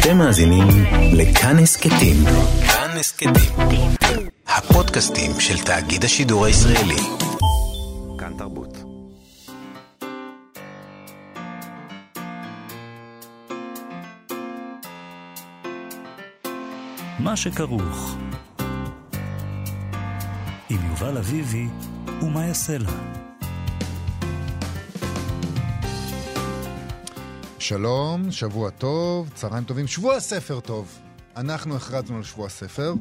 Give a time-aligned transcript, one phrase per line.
[0.00, 0.68] אתם מאזינים
[1.12, 2.16] לכאן הסכתים.
[2.66, 3.32] כאן הסכתים.
[4.46, 6.96] הפודקאסטים של תאגיד השידור הישראלי.
[8.18, 8.78] כאן תרבות.
[17.18, 18.16] מה שכרוך
[20.70, 21.66] עם יובל אביבי
[22.22, 23.19] ומה יעשה לה.
[27.70, 30.98] שלום, שבוע טוב, צהריים טובים, שבוע ספר טוב.
[31.36, 32.94] אנחנו הכרזנו על שבוע ספר.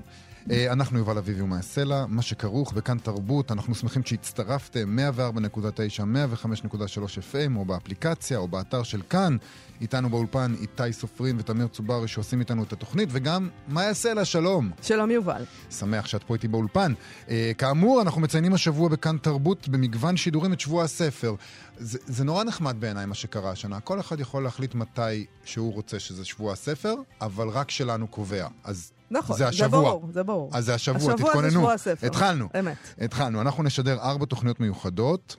[0.51, 6.83] אה, אנחנו יובל אביבי ומאי סלע, מה שכרוך בכאן תרבות, אנחנו שמחים שהצטרפתם 104.9, 105.3
[7.31, 9.37] FM, או באפליקציה, או באתר של כאן.
[9.81, 14.71] איתנו באולפן איתי סופרין ותמיר צוברי שעושים איתנו את התוכנית, וגם מאי סלע, שלום.
[14.81, 15.43] שלום יובל.
[15.69, 16.93] שמח שאת פה איתי באולפן.
[17.29, 21.35] אה, כאמור, אנחנו מציינים השבוע בכאן תרבות במגוון שידורים את שבוע הספר.
[21.77, 23.79] זה, זה נורא נחמד בעיניי מה שקרה השנה.
[23.79, 28.47] כל אחד יכול להחליט מתי שהוא רוצה שזה שבוע הספר, אבל רק שלנו קובע.
[28.63, 29.89] אז נכון, זה זה השבוע.
[29.89, 30.51] ברור, זה ברור.
[30.53, 31.51] אז זה השבוע, השבוע זה תתכוננו.
[31.51, 32.07] שבוע הספר.
[32.07, 32.49] התחלנו.
[32.59, 32.77] אמת.
[33.01, 33.41] התחלנו.
[33.41, 35.35] אנחנו נשדר ארבע תוכניות מיוחדות.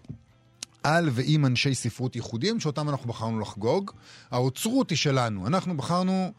[0.83, 3.91] על ועם אנשי ספרות ייחודיים, שאותם אנחנו בחרנו לחגוג.
[4.31, 5.47] האוצרות היא שלנו.
[5.47, 6.33] אנחנו בחרנו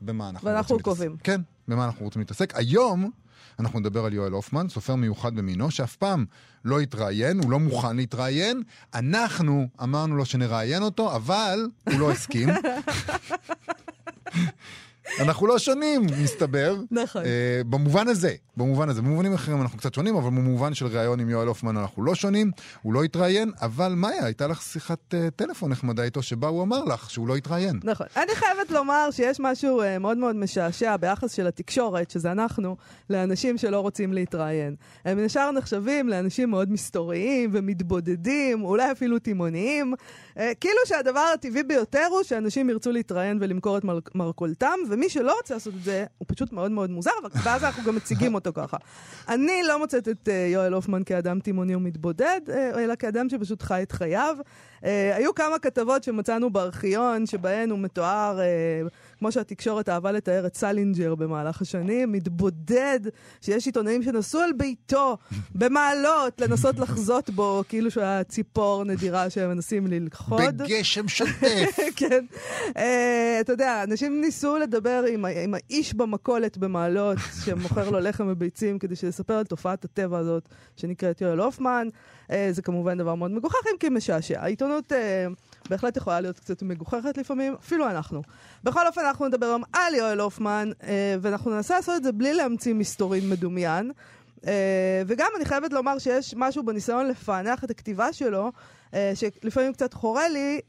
[0.00, 1.10] במה אנחנו ואנחנו רוצים קובעים.
[1.10, 1.26] להתעסק.
[1.26, 2.52] כן, במה אנחנו רוצים להתעסק.
[2.56, 3.10] היום
[3.60, 6.24] אנחנו נדבר על יואל הופמן, סופר מיוחד במינו, שאף פעם
[6.64, 8.62] לא התראיין, הוא לא מוכן להתראיין.
[8.94, 12.48] אנחנו אמרנו לו שנראיין אותו, אבל הוא לא הסכים.
[15.18, 16.76] אנחנו לא שונים, מסתבר.
[16.90, 17.24] נכון.
[17.24, 19.02] אה, במובן הזה, במובן הזה.
[19.02, 22.50] במובנים אחרים אנחנו קצת שונים, אבל במובן של ראיון עם יואל הופמן אנחנו לא שונים.
[22.82, 26.84] הוא לא התראיין, אבל מאיה, הייתה לך שיחת אה, טלפון נחמדה איתו, שבה הוא אמר
[26.84, 27.80] לך שהוא לא התראיין.
[27.84, 28.06] נכון.
[28.16, 32.76] אני חייבת לומר שיש משהו אה, מאוד מאוד משעשע ביחס של התקשורת, שזה אנחנו,
[33.10, 34.74] לאנשים שלא רוצים להתראיין.
[35.04, 39.94] הם ישר נחשבים לאנשים מאוד מסתוריים ומתבודדים, אולי אפילו תימהוניים.
[40.38, 45.36] אה, כאילו שהדבר הטבעי ביותר הוא שאנשים ירצו להתראיין ולמכור את מר- מרכולתם, ומי שלא
[45.36, 47.10] רוצה לעשות את זה, הוא פשוט מאוד מאוד מוזר,
[47.44, 48.76] ואז אנחנו גם מציגים אותו ככה.
[49.28, 53.82] אני לא מוצאת את אה, יואל הופמן כאדם תימהוני ומתבודד, אה, אלא כאדם שפשוט חי
[53.82, 54.36] את חייו.
[55.16, 58.38] היו כמה כתבות שמצאנו בארכיון, שבהן הוא מתואר,
[59.20, 63.00] כמו שהתקשורת אהבה לתאר את סלינג'ר במהלך השנים, מתבודד,
[63.40, 65.16] שיש עיתונאים שנסעו אל ביתו
[65.54, 70.62] במעלות לנסות לחזות בו, כאילו שהוא היה ציפור נדירה שהם מנסים ללכוד.
[70.62, 71.78] בגשם שוטף.
[71.96, 72.24] כן.
[72.76, 78.78] אה, אתה יודע, אנשים ניסו לדבר עם, עם האיש במכולת במעלות, שמוכר לו לחם וביצים,
[78.78, 81.88] כדי שיספר על תופעת הטבע הזאת, שנקראת יואל הופמן.
[82.30, 84.42] אה, זה כמובן דבר מאוד מגוחך, אם כי משעשע.
[84.42, 85.26] העיתונות אה,
[85.70, 88.22] בהחלט יכולה להיות קצת מגוחכת לפעמים, אפילו אנחנו.
[88.64, 92.34] בכל אופן, אנחנו נדבר היום על יואל הופמן, אה, ואנחנו ננסה לעשות את זה בלי
[92.34, 93.92] להמציא מסתורין מדומיין.
[94.40, 94.42] Uh,
[95.06, 98.52] וגם אני חייבת לומר שיש משהו בניסיון לפענח את הכתיבה שלו,
[98.90, 100.60] uh, שלפעמים קצת חורה לי,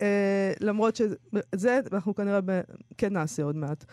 [0.59, 2.39] למרות שזה אנחנו כנראה
[2.97, 3.85] כן נעשה עוד מעט.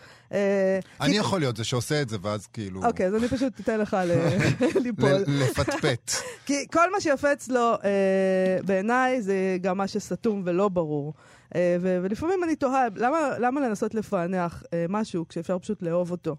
[1.01, 2.85] אני יכול להיות זה שעושה את זה, ואז כאילו...
[2.85, 3.97] אוקיי, אז אני פשוט אתן לך
[4.83, 5.23] ליפול.
[5.27, 6.11] לפטפט.
[6.49, 11.13] כי כל מה שיפה אצלו אה, בעיניי זה גם מה שסתום ולא ברור.
[11.55, 16.35] אה, ו- ולפעמים אני תוהה, למה, למה לנסות לפענח אה, משהו כשאפשר פשוט לאהוב אותו?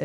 [0.00, 0.04] אה,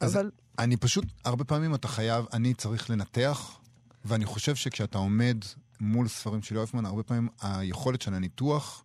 [0.00, 3.58] אז אבל אני פשוט, הרבה פעמים אתה חייב, אני צריך לנתח,
[4.04, 5.36] ואני חושב שכשאתה עומד
[5.80, 8.84] מול ספרים של יואפמן, הרבה פעמים היכולת של הניתוח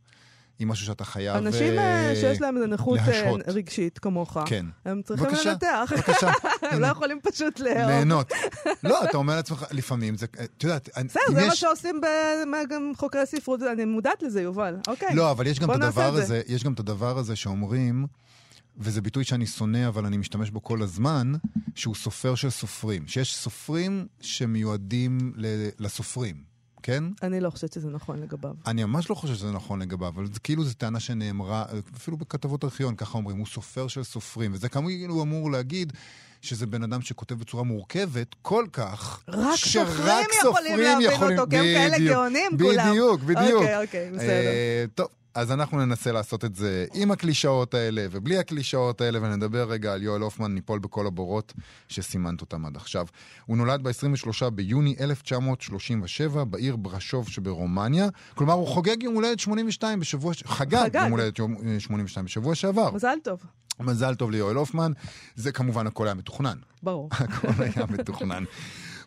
[0.59, 3.41] היא משהו שאתה חייב אנשים אה, אה, שיש להם איזה נכות אה, להשהות.
[3.47, 4.65] רגשית כמוך, כן.
[4.85, 6.31] הם צריכים בבקשה, לנתח, בבקשה.
[6.71, 7.77] הם לא יכולים פשוט לאהוב.
[7.89, 8.31] ליהנות.
[8.83, 12.01] לא, אתה אומר לעצמך, לפעמים זה, את יודעת, אני- בסדר, אם זה מה יש- שעושים
[12.01, 14.75] ב- גם חוקרי ספרות, אני מודעת לזה, יובל.
[14.87, 15.15] אוקיי.
[15.15, 16.39] לא, אבל יש גם בוא את נעשה הדבר את זה.
[16.39, 18.07] הזה, יש גם את הדבר הזה שאומרים,
[18.77, 21.31] וזה ביטוי שאני שונא, אבל אני משתמש בו כל הזמן,
[21.75, 23.07] שהוא סופר של סופרים.
[23.07, 25.45] שיש סופרים שמיועדים ל-
[25.79, 26.35] לסופרים,
[26.83, 27.03] כן?
[27.23, 28.51] אני לא חושבת שזה נכון לגביו.
[28.67, 31.65] אני ממש לא חושב שזה נכון לגביו, אבל זה כאילו זו טענה שנאמרה,
[31.97, 35.93] אפילו בכתבות ארכיון, ככה אומרים, הוא סופר של סופרים, וזה כאילו הוא אמור להגיד
[36.41, 41.49] שזה בן אדם שכותב בצורה מורכבת כל כך, רק שרק סופרים יכולים להבין יכולים- אותו,
[41.49, 42.89] כי הם כאלה גאונים כולם.
[42.91, 43.61] בדיוק, בדיוק.
[43.61, 44.27] אוקיי, אוקיי, בסדר.
[44.27, 49.69] אה, טוב, אז אנחנו ננסה לעשות את זה עם הקלישאות האלה ובלי הקלישאות האלה, ונדבר
[49.69, 51.53] רגע על יואל הופמן, ניפול בכל הבורות
[51.87, 53.05] שסימנת אותם עד עכשיו.
[53.45, 58.07] הוא נולד ב-23 ביוני 1937 בעיר ברשוב שברומניה.
[58.35, 61.01] כלומר, הוא חוגג יום הולדת 82 בשבוע, חגג חגג.
[61.01, 62.91] יום הולדת יום, אה, 82 בשבוע שעבר.
[62.91, 63.43] מזל טוב,
[63.79, 64.91] מזל טוב ליואל הופמן.
[65.35, 66.57] זה כמובן הכל היה מתוכנן.
[66.83, 67.09] ברור.
[67.11, 68.43] הכל היה מתוכנן.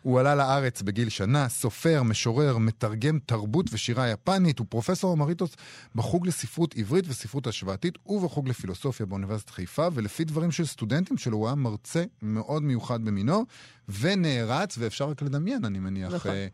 [0.03, 5.55] הוא עלה לארץ בגיל שנה, סופר, משורר, מתרגם תרבות ושירה יפנית, הוא פרופסור אמריטוס
[5.95, 11.47] בחוג לספרות עברית וספרות השוואתית ובחוג לפילוסופיה באוניברסיטת חיפה, ולפי דברים של סטודנטים שלו, הוא
[11.47, 13.45] היה מרצה מאוד מיוחד במינו,
[13.99, 16.13] ונערץ, ואפשר רק לדמיין, אני מניח.
[16.13, 16.31] נכון.
[16.31, 16.47] אה,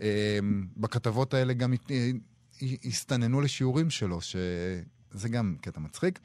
[0.00, 0.38] אה,
[0.76, 2.10] בכתבות האלה גם אה,
[2.84, 4.36] הסתננו לשיעורים שלו, ש...
[5.14, 6.18] זה גם קטע מצחיק.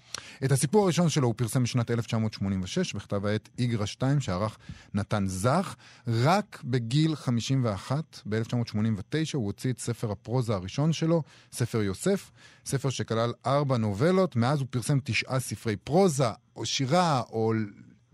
[0.46, 4.58] את הסיפור הראשון שלו הוא פרסם בשנת 1986 בכתב העת איגרא 2 שערך
[4.94, 5.76] נתן זך.
[6.08, 12.32] רק בגיל 51, ב-1989, הוא הוציא את ספר הפרוזה הראשון שלו, ספר יוסף,
[12.66, 17.54] ספר שכלל ארבע נובלות, מאז הוא פרסם תשעה ספרי פרוזה, או שירה, או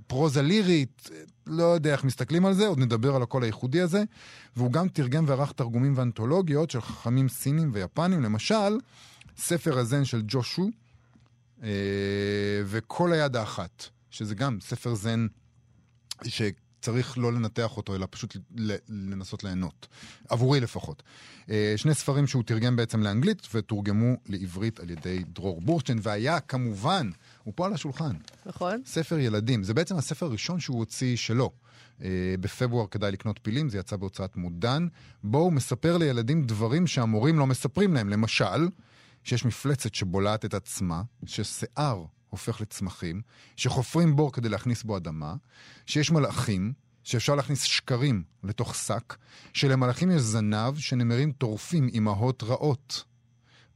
[0.08, 1.10] פרוזה לירית,
[1.48, 4.04] לא יודע איך מסתכלים על זה, עוד נדבר על הקול הייחודי הזה.
[4.56, 8.78] והוא גם תרגם וערך תרגומים ואנתולוגיות של חכמים סינים ויפנים, למשל,
[9.38, 10.70] ספר הזן של ג'ושו,
[11.64, 11.70] אה,
[12.66, 15.28] וכל היד האחת, שזה גם ספר זן
[16.24, 18.38] שצריך לא לנתח אותו, אלא פשוט
[18.90, 19.88] לנסות ליהנות.
[20.30, 21.04] עבורי לפחות.
[21.50, 27.10] אה, שני ספרים שהוא תרגם בעצם לאנגלית ותורגמו לעברית על ידי דרור בורשטיין, והיה כמובן,
[27.44, 28.16] הוא פה על השולחן.
[28.46, 28.82] נכון.
[28.86, 29.64] ספר ילדים.
[29.64, 31.52] זה בעצם הספר הראשון שהוא הוציא שלו.
[32.02, 34.88] אה, בפברואר כדאי לקנות פילים, זה יצא בהוצאת מודן.
[35.24, 38.10] בו הוא מספר לילדים דברים שהמורים לא מספרים להם.
[38.10, 38.68] למשל,
[39.26, 43.22] שיש מפלצת שבולעת את עצמה, ששיער הופך לצמחים,
[43.56, 45.36] שחופרים בור כדי להכניס בו אדמה,
[45.86, 46.74] שיש מלאכים,
[47.04, 49.16] שאפשר להכניס שקרים לתוך שק,
[49.54, 53.04] שלמלאכים יש זנב שנמרים טורפים אימהות רעות.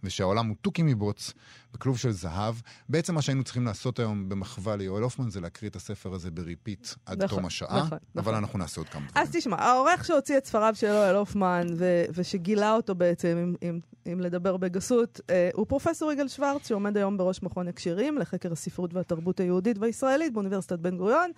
[0.03, 1.33] ושהעולם הוא תוכי מבוץ,
[1.73, 2.55] בכלוב של זהב.
[2.89, 6.39] בעצם מה שהיינו צריכים לעשות היום במחווה ליואל הופמן זה להקריא את הספר הזה ב
[6.39, 8.35] repeat עד נכון, תום השעה, נכון, אבל נכון.
[8.35, 9.27] אנחנו נעשה עוד כמה דברים.
[9.27, 13.79] אז תשמע, העורך שהוציא את ספריו של יואל הופמן ו- ושגילה אותו בעצם, אם, אם,
[14.13, 18.93] אם לדבר בגסות, אה, הוא פרופסור יגאל שוורץ, שעומד היום בראש מכון הקשירים לחקר הספרות
[18.93, 21.31] והתרבות היהודית והישראלית באוניברסיטת בן גוריון,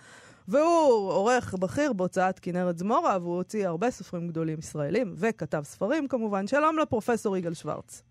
[0.47, 6.47] והוא עורך בכיר בהוצאת כנרת זמורה, והוא הוציא הרבה סופרים גדולים ישראלים, וכתב ספרים כמובן.
[6.47, 8.03] שלום לפרופסור יגאל שוורץ.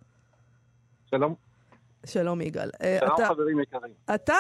[1.11, 1.35] שלום,
[2.07, 2.71] שלום יגאל.
[2.83, 3.93] אה, שלום אתה- חברים יקרים.
[4.15, 4.35] אתה,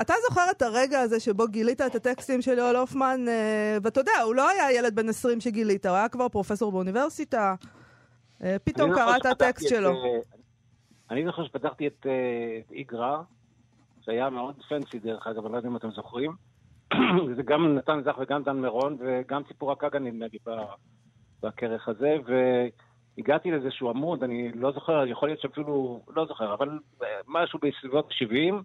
[0.00, 4.12] אתה זוכר את הרגע הזה שבו גילית את הטקסטים של יואל הופמן, אה, ואתה יודע,
[4.24, 7.54] הוא לא היה ילד בן 20 שגילית, הוא היה כבר פרופסור באוניברסיטה.
[8.42, 9.90] אה, פתאום קראת שפתחתי טקסט את, שלו.
[11.10, 12.06] אני זוכר שפתחתי את
[12.66, 13.16] את איגרא,
[14.00, 16.32] שהיה מאוד פנסי דרך אגב, אני לא יודע אם אתם זוכרים.
[17.36, 20.38] זה גם נתן זך וגם דן מירון, וגם סיפור הקאגה נדמה לי
[21.42, 22.16] בכרך הזה,
[23.16, 28.06] והגעתי לאיזשהו עמוד, אני לא זוכר, יכול להיות שאפילו, לא זוכר, אבל אה, משהו בסביבות
[28.10, 28.62] 70,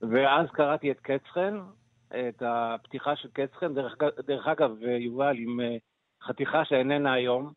[0.00, 1.60] ואז קראתי את קצחן,
[2.08, 3.94] את הפתיחה של קצחן, דרך,
[4.26, 5.76] דרך אגב, יובל, עם אה,
[6.22, 7.52] חתיכה שאיננה היום,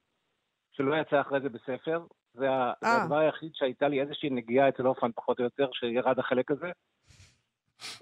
[0.71, 2.03] שלא יצא אחרי זה בספר.
[2.33, 3.03] זה ה- זה אה.
[3.03, 6.71] הדבר היחיד שהייתה לי איזושהי נגיעה אצל אופן, פחות או יותר, שירד החלק הזה.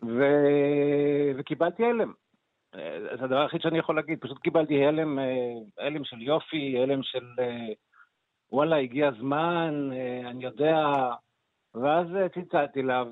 [0.03, 0.23] ו...
[1.37, 2.13] וקיבלתי הלם.
[2.75, 5.25] אה, זה הדבר היחיד שאני יכול להגיד, פשוט קיבלתי הלם, אה,
[5.77, 7.67] הלם של יופי, הלם של אה,
[8.51, 10.87] וואלה, הגיע הזמן, אה, אני יודע,
[11.75, 13.07] ואז אה, צלצלתי אליו,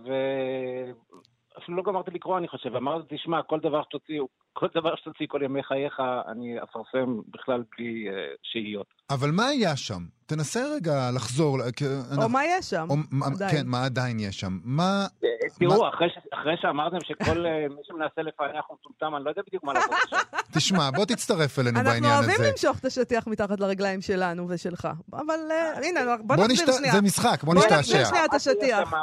[1.57, 4.27] אפילו לא גמרתי לקרוא, אני חושב, אמרתי, תשמע, כל דבר שתוציאו,
[4.57, 5.93] כל דבר שתוציא כל ימי חייך,
[6.31, 8.13] אני אפרסם בכלל בלי אה,
[8.43, 8.87] שהיות.
[9.09, 10.01] אבל מה היה שם?
[10.25, 11.57] תנסה רגע לחזור.
[11.75, 12.87] כי או אנחנו- מה יש שם?
[12.89, 13.51] או מה- עדיין.
[13.51, 14.57] כן, מה עדיין יש שם?
[14.63, 15.05] מה...
[15.23, 15.29] אה,
[15.59, 19.41] תראו, אחרי ש- אחרי שאמרתם שכל אה, מי שמנסה לפענח הוא מטומטם, אני לא יודע
[19.47, 20.19] בדיוק מה לעשות עכשיו.
[20.57, 22.49] תשמע, בוא תצטרף אלינו אנחנו בעניין אוהבים הזה.
[22.51, 24.87] למשוך את השטיח מתחת לרגליים שלנו ושלך.
[25.13, 26.93] אבל אה, הנה, בוא בוא נחזיר נשת- שנייה.
[26.93, 27.77] זה משחק, בוא בוא נשתעשע.
[27.79, 28.93] נחזיר שנייה את מה השטיח.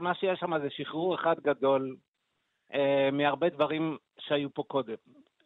[0.00, 2.07] מה שיש שם זה שחרור אחד גדול אה,
[3.12, 4.94] מהרבה דברים שהיו פה קודם.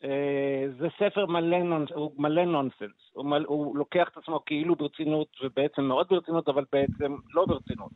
[0.05, 1.85] אה, זה ספר מלא, נונ...
[1.95, 3.11] הוא מלא נונסנס.
[3.13, 3.45] הוא, מל...
[3.49, 7.91] הוא לוקח את עצמו כאילו ברצינות, ובעצם מאוד ברצינות, אבל בעצם לא ברצינות.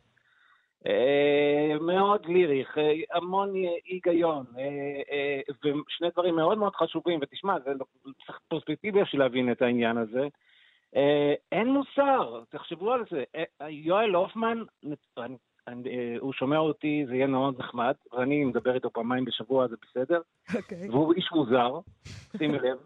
[0.87, 4.63] אה, מאוד לירי, אה, המון אה, היגיון, אה,
[5.11, 5.39] אה,
[5.87, 7.85] ושני דברים מאוד מאוד חשובים, ותשמע, זה לא-
[8.25, 10.27] צריך פרספקטיבה בשביל להבין את העניין הזה.
[10.95, 13.23] אה, אין מוסר, תחשבו על זה.
[13.61, 14.63] אה, יואל הופמן,
[15.17, 15.35] אני,
[15.67, 19.75] אני, אה, הוא שומע אותי, זה יהיה מאוד נחמד, ואני מדבר איתו פעמיים בשבוע, זה
[19.81, 20.21] בסדר,
[20.55, 20.89] אוקיי.
[20.89, 21.79] והוא איש מוזר,
[22.37, 22.77] שימי לב.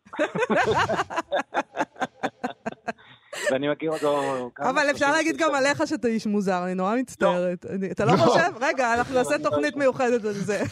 [3.51, 4.21] ואני מכיר אותו...
[4.55, 5.55] כמה אבל אפשר להגיד גם.
[5.55, 7.65] עליך שאתה איש מוזר, אני נורא מצטערת.
[7.65, 8.17] אני- אתה לא לא.
[8.17, 8.51] חושב?
[8.61, 9.75] רגע, אנחנו נעשה לא תוכנית.
[9.75, 10.63] מיוחדת על זה.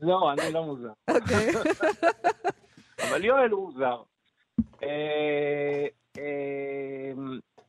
[0.00, 0.90] לא, אני לא מוזר.
[1.10, 1.50] אוקיי.
[3.10, 4.02] אבל יואל הוא זר.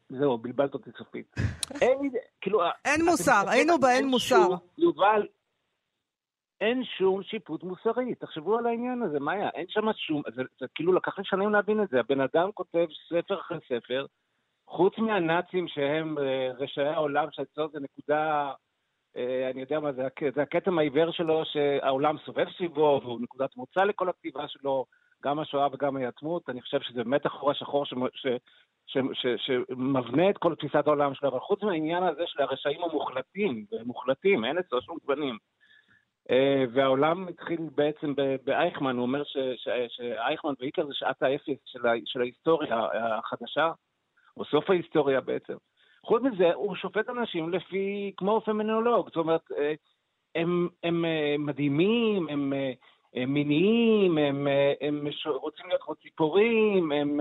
[0.10, 1.36] זהו, בלבלת אותי סופית.
[1.82, 2.62] אין, כאילו...
[2.86, 4.48] אין מוסר, היינו באין אין מוסר.
[4.78, 5.28] יובל,
[6.62, 9.50] אין שום שיפוט מוסרי, תחשבו על העניין הזה, מה היה?
[9.50, 10.22] אין שם שום...
[10.36, 12.00] זה, זה כאילו לקח לי שנים להבין את זה.
[12.00, 14.06] הבן אדם כותב ספר אחרי ספר,
[14.68, 18.52] חוץ מהנאצים שהם אה, רשעי העולם, שאצלו זה נקודה...
[19.18, 23.84] אה, אני יודע מה זה, זה הכתם העיוור שלו שהעולם סובב סביבו, והוא נקודת מוצא
[23.84, 24.86] לכל הכתיבה שלו,
[25.26, 26.50] גם השואה וגם ההיעצמות.
[26.50, 27.86] אני חושב שזה באמת החור השחור
[29.38, 34.58] שמבנה את כל תפיסת העולם שלו, אבל חוץ מהעניין הזה של הרשעים המוחלטים, מוחלטים, אין
[34.58, 35.38] אצלו שום גוונים.
[36.32, 38.14] אה, והעולם התחיל בעצם
[38.44, 39.24] באייכמן, הוא אומר
[39.88, 42.88] שאייכמן והיטלר זה שעת האפס של של ההיסטוריה
[43.20, 43.72] החדשה,
[44.38, 45.54] או סוף ההיסטוריה בעצם.
[46.04, 49.74] חוץ מזה, הוא שופט אנשים לפי, כמו פמינולוג, זאת אומרת, אה,
[50.36, 52.54] הם, הם אה, מדהימים, הם,
[53.16, 54.48] הם מיניים, הם,
[54.82, 57.20] הם רוצים להיות כמו ציפורים, הם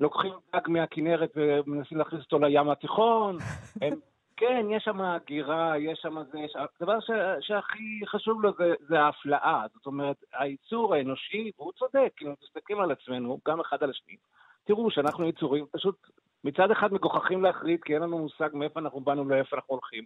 [0.00, 3.36] לוקחים דג מהכנרת ומנסים להכניס אותו לים התיכון,
[3.82, 3.94] הם,
[4.36, 6.56] כן, יש שם הגירה, יש שם זה, יש...
[6.80, 12.34] הדבר ש, שהכי חשוב לו זה, זה ההפלאה, זאת אומרת, היצור האנושי, והוא צודק, אם
[12.42, 14.16] מסתכלים על עצמנו, גם אחד על השני,
[14.64, 15.96] תראו שאנחנו יצורים פשוט
[16.44, 20.04] מצד אחד מגוחכים להחליט, כי אין לנו מושג מאיפה אנחנו באנו ולאיפה אנחנו הולכים.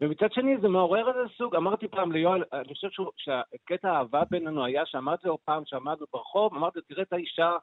[0.00, 4.86] ומצד שני זה מעורר איזה סוג, אמרתי פעם ליואל, אני חושב שקטע האהבה בינינו היה
[4.86, 7.56] שאמרתי לו פעם שעמדנו ברחוב, אמרתי לו, תראה את האישה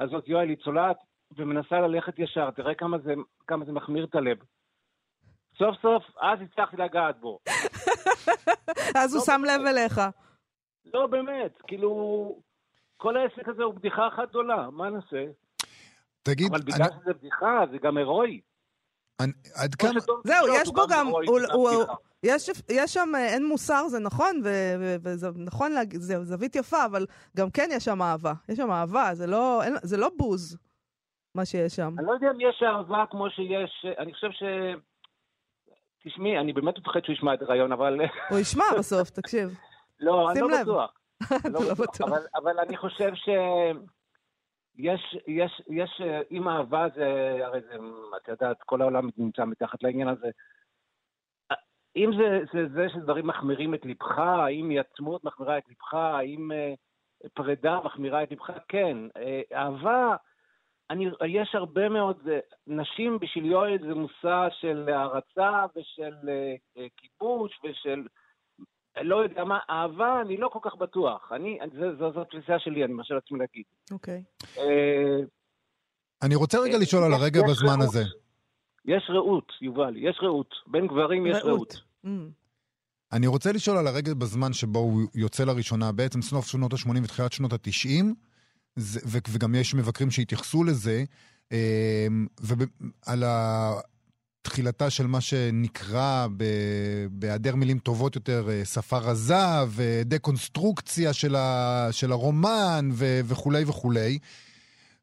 [0.00, 0.96] הזאת, יואל, היא צולעת
[1.36, 3.14] ומנסה ללכת ישר, תראה כמה זה,
[3.46, 4.38] כמה זה מחמיר את הלב.
[5.58, 7.38] סוף סוף, אז הצלחתי לגעת בו.
[9.02, 10.00] אז הוא לא שם לב אליך.
[10.94, 11.90] לא, באמת, כאילו,
[12.96, 15.24] כל העסק הזה הוא בדיחה אחת גדולה, מה נעשה?
[16.22, 16.46] תגיד...
[16.50, 17.00] אבל בגלל אני...
[17.00, 18.40] שזה בדיחה, זה גם הירואי.
[19.54, 20.00] עד כמה...
[20.24, 21.06] זהו, יש בו גם...
[21.06, 21.70] הוא, הוא,
[22.22, 24.40] יש, יש שם, אה, אין מוסר, זה נכון,
[25.02, 27.06] וזה נכון להגיד, זה זווית יפה, אבל
[27.36, 28.32] גם כן יש שם אהבה.
[28.48, 30.58] יש שם אהבה, זה לא, אין, זה לא בוז,
[31.34, 31.94] מה שיש שם.
[31.98, 34.42] אני לא יודע אם יש אהבה כמו שיש, אני חושב ש...
[36.04, 38.00] תשמעי, אני באמת מפחד שהוא ישמע את הרעיון, אבל...
[38.30, 39.58] הוא ישמע בסוף, תקשיב.
[40.00, 40.94] לא, אני לא בטוח.
[41.44, 42.08] לא, לא בטוח.
[42.08, 43.28] אבל, אבל אני חושב ש...
[44.78, 47.76] יש, יש, יש, אם אהבה זה, הרי זה,
[48.16, 50.30] את יודעת, כל העולם נמצא מתחת לעניין הזה.
[51.96, 57.28] אם זה זה, זה שדברים מחמירים את ליבך, האם יצמות מחמירה את ליבך, האם uh,
[57.34, 58.96] פרידה מחמירה את ליבך, כן.
[59.18, 60.16] Uh, אהבה,
[60.90, 67.60] אני, יש הרבה מאוד, uh, נשים בשביל יואל זה מושא של הערצה ושל uh, כיבוש
[67.64, 68.02] ושל
[69.02, 71.32] לא יודע מה, אהבה, אני לא כל כך בטוח.
[71.32, 71.58] אני,
[71.98, 73.64] זו התפיסה שלי, אני מרשה לעצמי להגיד.
[73.90, 74.22] אוקיי.
[74.58, 75.18] אה,
[76.22, 78.04] אני רוצה רגע לשאול על הרגע בזמן הזה.
[78.84, 80.54] יש רעות, יובל, יש רעות.
[80.66, 81.80] בין גברים יש רעות.
[82.04, 82.08] Mm.
[83.12, 87.32] אני רוצה לשאול על הרגע בזמן שבו הוא יוצא לראשונה, בעצם סוף שנות ה-80 ותחילת
[87.32, 88.04] שנות ה-90,
[89.32, 91.04] וגם יש מבקרים שהתייחסו לזה,
[91.52, 92.06] אה,
[92.40, 93.24] ועל
[94.42, 96.26] תחילתה של מה שנקרא,
[97.10, 99.34] בהיעדר מילים טובות יותר, אה, שפה רזה
[99.76, 104.18] ודה-קונסטרוקציה של, ה, של הרומן ו, וכולי וכולי.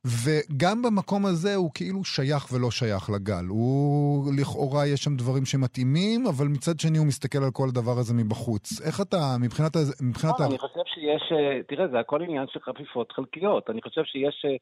[0.06, 3.46] וגם במקום הזה הוא כאילו שייך ולא שייך לגל.
[3.50, 8.14] הוא, לכאורה יש שם דברים שמתאימים, אבל מצד שני הוא מסתכל על כל הדבר הזה
[8.14, 8.82] מבחוץ.
[8.88, 9.72] איך אתה, מבחינת...
[10.02, 10.48] מבחינת לא, ה...
[10.48, 13.70] אני חושב שיש, אה, תראה, זה הכל עניין של חפיפות חלקיות.
[13.70, 14.56] אני חושב שיש, אה,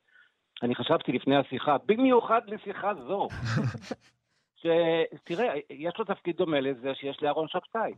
[0.63, 3.27] אני חשבתי לפני השיחה, במיוחד לשיחה זו,
[4.63, 7.93] שתראה, יש לו תפקיד דומה לזה שיש לאהרון שבתאי.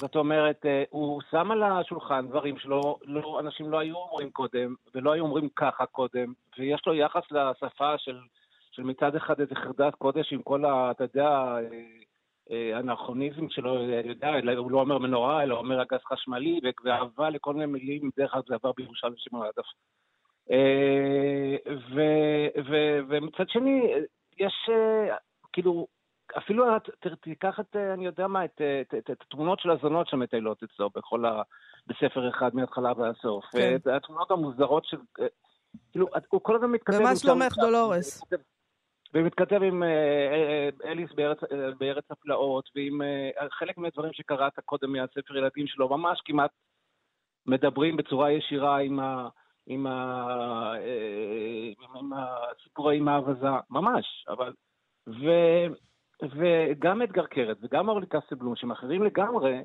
[0.00, 4.74] זאת אומרת, אה, הוא שם על השולחן דברים שלא לא, אנשים לא היו אומרים קודם,
[4.94, 8.18] ולא היו אומרים ככה קודם, ויש לו יחס לשפה של,
[8.70, 10.90] של מצד אחד איזה חרדת קודש עם כל ה...
[10.90, 11.58] אתה יודע, אה,
[12.50, 17.54] אה, אנכרוניזם שלו, אני יודע, הוא לא אומר מנורה, אלא אומר אגס חשמלי, ואהבה לכל
[17.54, 19.66] מיני מילים, דרך אגב זה עבר בירושלים שמעון הדף.
[23.08, 23.92] ומצד שני,
[24.40, 25.16] יש, אה,
[25.52, 25.86] כאילו,
[26.38, 26.64] אפילו
[27.20, 30.62] תיקח את, אה, אני יודע מה, את, אה, את, את, את התמונות של הזונות שמטיילות
[30.62, 31.42] אצלו בכל ה...
[31.86, 33.44] בספר אחד מההתחלה ועד הסוף.
[33.44, 33.76] כן.
[33.96, 34.96] התמונות המוזרות של...
[35.92, 36.96] כאילו, הוא כל הזמן מתכתב...
[37.00, 38.22] ומה שלומך דולורס?
[39.14, 39.82] ומתכתב עם
[40.84, 41.38] אליס בארץ,
[41.78, 43.00] בארץ הפלאות, ועם
[43.50, 46.50] חלק מהדברים שקראת קודם מהספר ילדים שלו, ממש כמעט
[47.46, 49.28] מדברים בצורה ישירה עם, ה,
[49.72, 54.52] עם, ה, אה, עם הסיפורי עם האבזה, ממש, אבל...
[55.08, 55.26] ו,
[56.22, 59.64] וגם אדגר קרת וגם אורלי קסטלבלום, שהם אחרים לגמרי,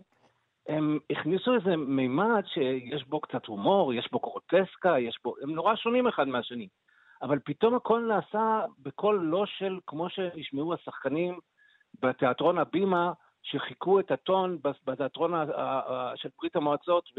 [0.67, 5.35] הם הכניסו איזה מימד שיש בו קצת הומור, יש בו קרוטסקה, יש בו...
[5.41, 6.67] הם נורא שונים אחד מהשני.
[7.21, 11.39] אבל פתאום הכל נעשה בקול לא של, כמו שנשמעו השחקנים
[12.01, 15.33] בתיאטרון הבימה, שחיכו את הטון בתיאטרון
[16.15, 17.09] של ברית המועצות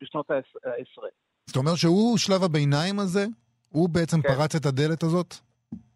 [0.00, 0.30] בשנות
[0.64, 1.08] העשרה.
[1.46, 3.26] זאת אומרת שהוא שלב הביניים הזה?
[3.72, 4.28] הוא בעצם כן.
[4.28, 5.34] פרץ את הדלת הזאת?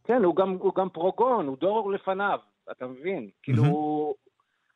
[0.04, 2.38] כן, הוא גם, הוא גם פרוגון, הוא דור לפניו,
[2.70, 3.30] אתה מבין?
[3.42, 4.14] כאילו, הוא,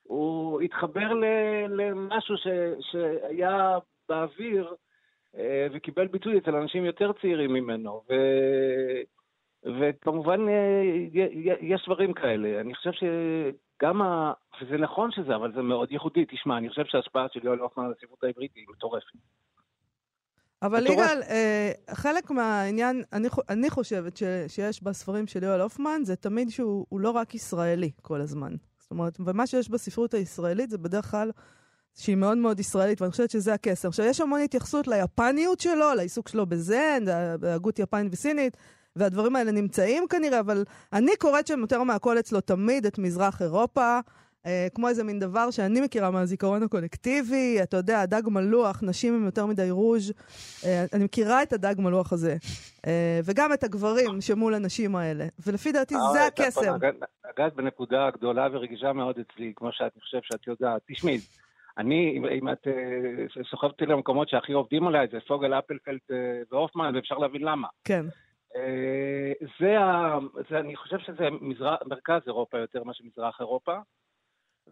[0.03, 1.25] הוא התחבר ל,
[1.69, 2.47] למשהו ש,
[2.91, 4.75] שהיה באוויר
[5.39, 8.03] אה, וקיבל ביטוי אצל אנשים יותר צעירים ממנו.
[8.11, 8.15] ו...
[9.81, 10.83] וכמובן, אה,
[11.61, 12.61] יש דברים כאלה.
[12.61, 14.33] אני חושב שגם ה...
[14.63, 16.25] וזה נכון שזה, אבל זה מאוד ייחודי.
[16.29, 19.19] תשמע, אני חושב שההשפעה של יואל הופמן על הספרות העברית היא מטורפת.
[20.63, 26.17] אבל יגאל, אה, חלק מהעניין, אני, אני חושבת ש, שיש בספרים של יואל הופמן, זה
[26.17, 28.55] תמיד שהוא לא רק ישראלי כל הזמן.
[28.81, 31.31] זאת אומרת, ומה שיש בספרות הישראלית זה בדרך כלל
[31.95, 33.89] שהיא מאוד מאוד ישראלית, ואני חושבת שזה הקסם.
[33.89, 37.05] עכשיו, יש המון התייחסות ליפניות שלו, לעיסוק שלו בזן,
[37.41, 38.57] בהגות יפנית וסינית,
[38.97, 44.01] והדברים האלה נמצאים כנראה, אבל אני קוראת שם יותר מהכל אצלו תמיד את מזרח אירופה.
[44.47, 49.25] אה, כמו איזה מין דבר שאני מכירה מהזיכרון הקולקטיבי, אתה יודע, דג מלוח, נשים עם
[49.25, 50.13] יותר מדי רוז',
[50.65, 52.37] אה, אני מכירה את הדג מלוח הזה,
[52.87, 56.75] אה, וגם את הגברים שמול הנשים האלה, ולפי דעתי אה, זה הקסם.
[57.35, 60.83] נגעת בנקודה גדולה ורגישה מאוד אצלי, כמו שאת חושב שאת יודעת.
[60.91, 61.19] תשמעי,
[61.79, 66.17] אני, אם- את אה, סוחבת אותי למקומות שהכי עובדים עליי, זה פוגל, אפלפלד אה,
[66.53, 67.69] והופמן, ואפשר להבין למה.
[67.85, 68.07] כן,
[69.61, 69.77] זה,
[70.59, 73.73] אני חושב שזה מזרח, מרכז אירופה יותר מאשר מזרח אירופה,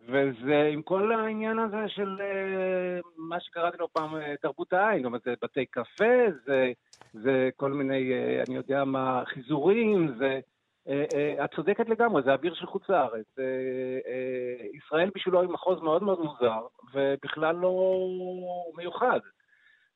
[0.06, 5.06] וזה עם כל העניין הזה של אה, מה שקראתי לו פעם אה, תרבות העין, זאת
[5.06, 6.14] אומרת, זה בתי קפה,
[6.46, 6.72] זה,
[7.12, 10.40] זה כל מיני, אה, אני יודע מה, חיזורים, זה...
[11.44, 13.26] את צודקת לגמרי, זה אביר של חוץ לארץ.
[14.74, 16.60] ישראל בשבילו היא מחוז מאוד מאוד מוזר,
[16.94, 17.98] ובכלל לא
[18.76, 19.20] מיוחד.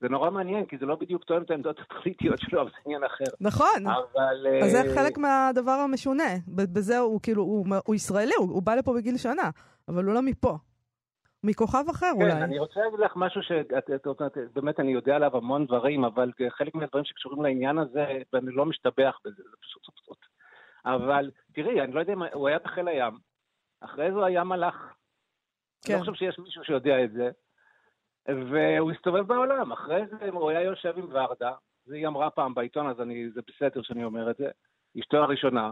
[0.02, 3.04] זה נורא מעניין, כי זה לא בדיוק תואם את העמדות הפוליטיות שלו, אבל זה עניין
[3.04, 3.24] אחר.
[3.40, 3.86] נכון.
[3.86, 4.46] אבל...
[4.62, 6.24] אז זה אה, חלק מהדבר המשונה.
[6.48, 9.50] בזה הוא כאילו, הוא, הוא ישראלי, הוא, הוא בא לפה בגיל שנה,
[9.88, 10.58] אבל הוא לא מפה.
[11.44, 12.32] מכוכב אחר כן, אולי.
[12.32, 16.30] אני רוצה להגיד לך משהו שאת את יודעת, באמת אני יודע עליו המון דברים, אבל
[16.48, 20.18] חלק מהדברים שקשורים לעניין הזה, ואני לא משתבח בזה, זה פשוט פשוט.
[20.84, 23.18] אבל תראי, אני לא יודע אם הוא היה בחיל הים,
[23.80, 24.74] אחרי זה הוא היה מלאך.
[24.74, 24.92] אני
[25.86, 25.94] כן.
[25.94, 27.30] לא חושב שיש מישהו שיודע את זה.
[28.28, 31.52] והוא הסתובב בעולם, אחרי זה הוא היה יושב עם ורדה,
[31.84, 34.48] זה היא אמרה פעם בעיתון, אז אני, זה בסדר שאני אומר את זה,
[35.00, 35.70] אשתו הראשונה,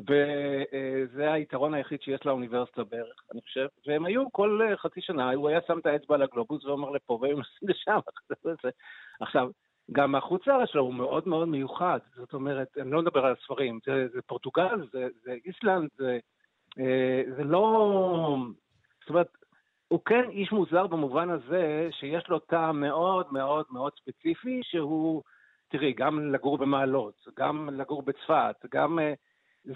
[0.00, 5.48] וזה היתרון היחיד שיש לאוניברסיטה בערך, אני חושב, והם היו כל אה, חצי שנה, הוא
[5.48, 7.98] היה שם את האצבע על הגלובוס ואומר לפה, והם נוסעים לשם.
[9.20, 9.50] עכשיו,
[9.92, 13.78] גם החוץ לארץ שלו הוא מאוד מאוד מיוחד, זאת אומרת, אני לא מדבר על הספרים,
[13.86, 16.18] זה, זה פורטוגל, זה, זה איסלנד, זה,
[16.78, 18.36] אה, זה לא...
[19.00, 19.28] זאת אומרת,
[19.88, 25.22] הוא כן איש מוזר במובן הזה שיש לו טעם מאוד מאוד מאוד ספציפי, שהוא,
[25.68, 29.12] תראי, גם לגור במעלות, גם לגור בצפת, גם אה,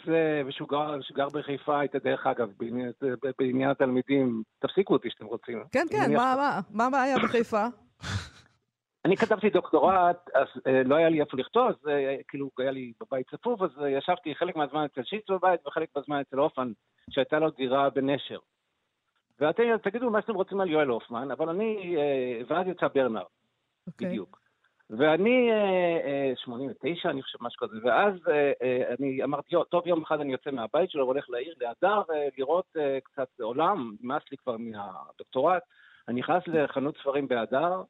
[0.07, 2.93] זה, ושהוא גר, שגר בחיפה, הייתה דרך אגב, בעניין,
[3.39, 5.65] בעניין התלמידים, תפסיקו אותי שאתם רוצים.
[5.73, 7.67] כן, כן, אני מה, מה, מה הבעיה בחיפה?
[9.05, 12.93] אני כתבתי דוקטורט, אז אה, לא היה לי איפה לכתוב, אז אה, כאילו היה לי
[13.01, 16.73] בבית צפוף, אז אה, ישבתי חלק מהזמן אצל שיץ בבית וחלק מהזמן אצל הופמן,
[17.11, 18.39] שהייתה לו דירה בנשר.
[19.41, 23.23] ואתם תגידו מה שאתם רוצים על יואל הופמן, אבל אני, אה, ואז יצא ברנר,
[23.87, 24.09] אוקיי.
[24.09, 24.41] בדיוק.
[24.91, 29.87] ואני, אה, אה, 89, אני חושב, משהו כזה, ואז אה, אה, אני אמרתי, "יו, טוב,
[29.87, 34.23] יום אחד אני יוצא מהבית שלו, הולך לעיר, להדר, אה, לראות אה, קצת עולם, נמאס
[34.31, 35.63] לי כבר מהדוקטורט.
[36.09, 37.83] אני נכנס לחנות ספרים בהדר,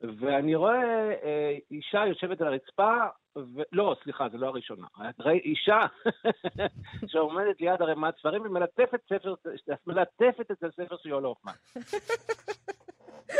[0.00, 2.92] ואני רואה אה, אישה יושבת על הרצפה,
[3.36, 3.62] ו...
[3.72, 4.86] לא, סליחה, זו לא הראשונה.
[5.18, 5.80] ראי אישה
[7.10, 9.34] שעומדת ליד ערימת ספרים ומלטפת ספר,
[9.86, 11.52] מלטפת את הספר של יואל הופמן.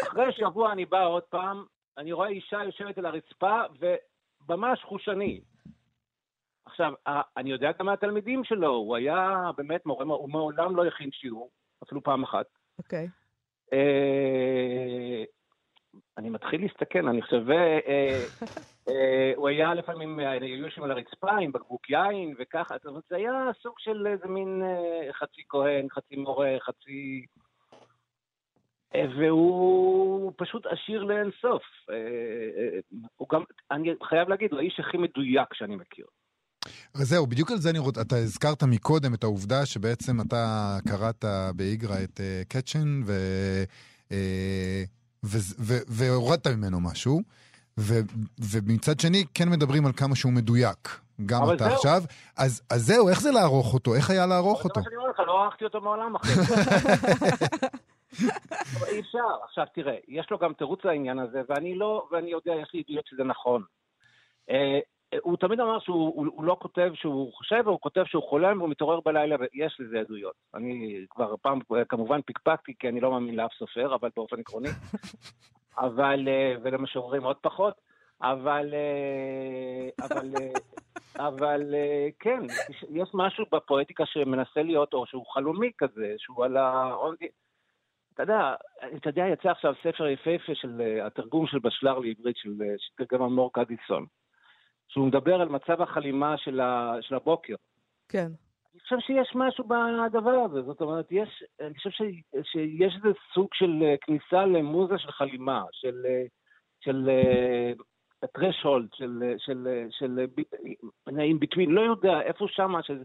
[0.02, 1.64] אחרי שבוע אני בא עוד פעם,
[1.98, 3.60] אני רואה אישה יושבת על הרצפה,
[4.48, 5.40] וממש חושני.
[6.66, 6.92] עכשיו,
[7.36, 11.50] אני יודע גם מהתלמידים שלו, הוא היה באמת מורה, הוא מעולם לא הכין שיעור,
[11.82, 12.46] אפילו פעם אחת.
[12.78, 13.08] אוקיי.
[13.72, 15.24] אה,
[16.18, 17.78] אני מתחיל להסתכן, אני חושב, אה,
[18.88, 23.02] אה, הוא היה לפעמים, אה, היו יושבים על הרצפה עם בקבוק יין וככה, זאת אומרת,
[23.10, 24.62] זה היה סוג של איזה מין
[25.12, 27.26] חצי כהן, חצי מורה, חצי...
[29.18, 31.62] והוא פשוט עשיר לאינסוף.
[33.16, 36.06] הוא גם, אני חייב להגיד, הוא האיש הכי מדויק שאני מכיר.
[36.94, 41.24] אז זהו, בדיוק על זה אני רוצה, אתה הזכרת מקודם את העובדה שבעצם אתה קראת
[41.56, 43.12] באיגרא את קצ'ן ו...
[45.24, 45.28] אה,
[45.88, 47.20] והורדת ממנו משהו,
[47.78, 48.00] ו-
[48.52, 50.88] ומצד שני כן מדברים על כמה שהוא מדויק,
[51.26, 51.74] גם אתה זהו.
[51.74, 52.02] עכשיו.
[52.36, 53.94] אז, אז זהו, איך זה לערוך אותו?
[53.94, 54.80] איך היה לערוך זה אותו?
[54.80, 56.32] מה שאני אומר לך, לא ערכתי אותו מעולם אחר.
[58.88, 59.18] אי אפשר.
[59.44, 63.06] עכשיו תראה, יש לו גם תירוץ לעניין הזה, ואני לא, ואני יודע, יש לי עדויות
[63.06, 63.62] שזה נכון.
[65.20, 68.70] הוא תמיד אמר שהוא הוא, הוא לא כותב שהוא חושב, הוא כותב שהוא חולם והוא
[68.70, 70.34] מתעורר בלילה, ויש לזה עדויות.
[70.54, 74.68] אני כבר פעם כמובן פקפקתי, כי אני לא מאמין לאף סופר, אבל באופן עקרוני.
[75.78, 77.74] אבל, אה, ולמשוררים עוד פחות.
[78.22, 80.52] אבל, אה, אבל, אה,
[81.28, 81.74] אבל
[82.18, 82.40] כן,
[82.90, 86.94] יש משהו בפואטיקה שמנסה להיות, או שהוא חלומי כזה, שהוא על ה...
[88.14, 88.54] אתה יודע,
[88.96, 94.06] אתה יודע, יצא עכשיו ספר יפהפה של התרגום של בשלר לעברית, של שתרגם אמור קדיסון,
[94.92, 97.54] שהוא מדבר על מצב החלימה של, ה, של הבוקר.
[98.08, 98.28] כן.
[98.72, 102.02] אני חושב שיש משהו בדבר הזה, זאת אומרת, יש, אני חושב ש,
[102.42, 106.22] שיש איזה סוג של אה, כניסה למוזה של חלימה, של, אה,
[106.80, 107.10] של
[108.24, 110.26] threshold, של, אה, של, אה, של,
[111.06, 113.04] של in between, לא יודע, איפה שמה, שזה...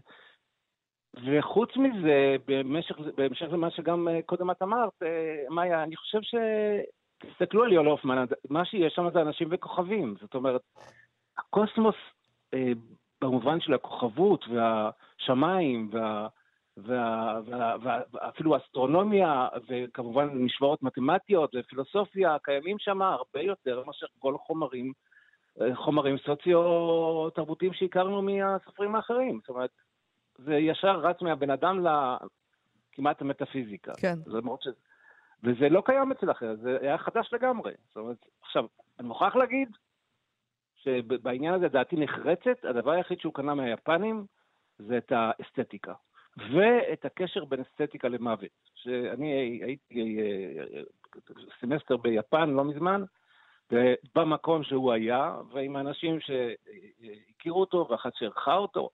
[1.24, 6.34] וחוץ מזה, במשך, בהמשך למה שגם אה, קודם את אמרת, אה, מאיה, אני חושב ש...
[7.18, 10.14] תסתכלו על יואל הופמן, מה שיש שם זה אנשים וכוכבים.
[10.20, 10.60] זאת אומרת,
[11.38, 11.94] הקוסמוס
[12.54, 12.72] אה,
[13.20, 16.28] במובן של הכוכבות והשמיים וה...
[16.76, 24.36] וה, וה, וה, ואפילו אסטרונומיה, וכמובן משוואות מתמטיות ופילוסופיה, קיימים שם הרבה יותר מאשר כל
[24.38, 24.92] חומרים,
[25.74, 29.38] חומרים סוציו-תרבותיים שהכרנו מהסופרים האחרים.
[29.40, 29.70] זאת אומרת,
[30.38, 33.92] זה ישר רץ מהבן אדם לכמעט המטאפיזיקה.
[34.00, 34.18] כן.
[34.26, 34.68] למרות ש...
[35.44, 37.72] וזה לא קיים אצל אחר, זה היה חדש לגמרי.
[37.88, 38.66] זאת אומרת, עכשיו,
[38.98, 39.68] אני מוכרח להגיד
[40.86, 44.24] שבעניין הזה דעתי נחרצת, הדבר היחיד שהוא קנה מהיפנים
[44.78, 45.92] זה את האסתטיקה.
[46.36, 48.50] ואת הקשר בין אסתטיקה למוות.
[48.74, 50.18] שאני הייתי
[51.60, 53.02] סמסטר ביפן לא מזמן,
[53.70, 58.90] ובמקום שהוא היה, ועם האנשים שהכירו אותו ואחת שערכה אותו,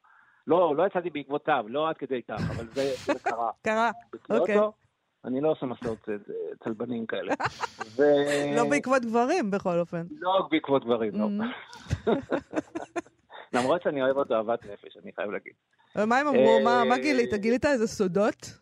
[0.47, 3.51] לא, לא יצאתי בעקבותיו, לא עד כדי כך, אבל זה, זה קרה.
[3.67, 3.91] קרה,
[4.31, 4.57] אוקיי.
[5.25, 6.09] אני לא עושה מסעות
[6.65, 7.35] צלבנים כאלה.
[7.97, 8.03] ו...
[8.57, 10.07] לא בעקבות גברים, בכל אופן.
[10.11, 11.27] לא בעקבות גברים, לא.
[11.27, 12.11] Mm.
[13.55, 15.53] למרות שאני אוהב אותו אהבת נפש, אני חייב להגיד.
[15.97, 16.61] ומה הם אמרו?
[16.89, 17.35] מה גילית?
[17.35, 18.59] גילית איזה סודות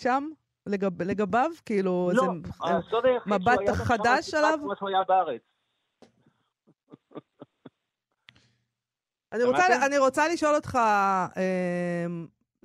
[0.00, 0.28] שם?
[0.66, 1.50] לגביו?
[1.64, 2.22] כאילו, לא,
[2.60, 4.58] הסוד היחיד מבט חדש עליו?
[4.62, 5.40] כמו שהוא היה בארץ.
[9.32, 10.78] אני רוצה, אני רוצה לשאול אותך
[11.36, 12.06] אה,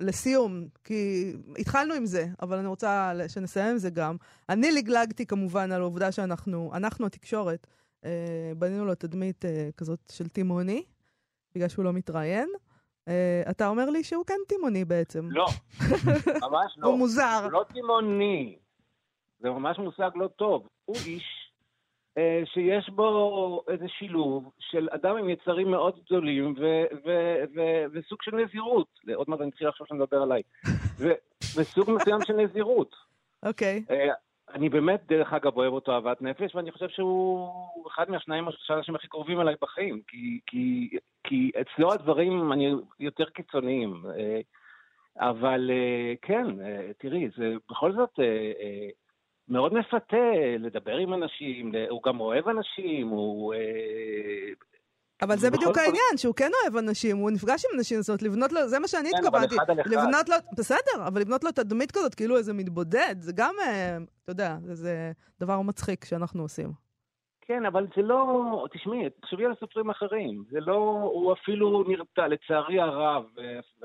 [0.02, 4.16] לסיום, כי התחלנו עם זה, אבל אני רוצה שנסיים עם זה גם.
[4.48, 7.66] אני לגלגתי כמובן על העובדה שאנחנו, אנחנו התקשורת,
[8.04, 10.82] אה, בנינו לו תדמית אה, כזאת של תימהוני,
[11.54, 12.48] בגלל שהוא לא מתראיין.
[13.08, 15.28] Uh, אתה אומר לי שהוא כן תימוני בעצם.
[15.30, 15.46] לא,
[16.50, 16.88] ממש לא.
[16.88, 17.40] הוא מוזר.
[17.42, 18.56] הוא לא תימוני.
[19.38, 20.66] זה ממש מושג לא טוב.
[20.84, 21.41] הוא איש
[22.44, 26.54] שיש בו איזה שילוב של אדם עם יצרים מאוד גדולים
[27.92, 28.88] וסוג של נזירות.
[29.14, 30.42] עוד מעט אני אתחיל לחשוב שאני מדבר עליי.
[31.56, 32.94] וסוג מסוים של נזירות.
[33.42, 33.84] אוקיי.
[33.88, 33.92] Okay.
[33.92, 34.14] Uh,
[34.54, 38.74] אני באמת, דרך אגב, אוהב אותו אהבת נפש, ואני חושב שהוא אחד מהשניים או שלושה
[38.74, 40.90] אנשים הכי קרובים אליי בחיים, כי, כי,
[41.24, 44.02] כי אצלו הדברים אני יותר קיצוניים.
[44.16, 44.40] אה,
[45.16, 48.18] אבל אה, כן, אה, תראי, זה בכל זאת
[49.48, 50.16] מאוד מפתה
[50.58, 53.54] לדבר עם אנשים, הוא גם אוהב אנשים, הוא
[55.22, 58.52] אבל זה בדיוק העניין, שהוא כן אוהב אנשים, הוא נפגש עם אנשים, זאת אומרת, לבנות
[58.52, 59.54] לו, זה מה שאני כן, התכוונתי.
[59.86, 64.32] לבנות לו, בסדר, אבל לבנות לו תדמית כזאת, כאילו איזה מתבודד, זה גם, אה, אתה
[64.32, 66.68] יודע, זה דבר מצחיק שאנחנו עושים.
[67.40, 72.80] כן, אבל זה לא, תשמעי, תחשבי על סופרים אחרים, זה לא, הוא אפילו נרתע, לצערי
[72.80, 73.24] הרב,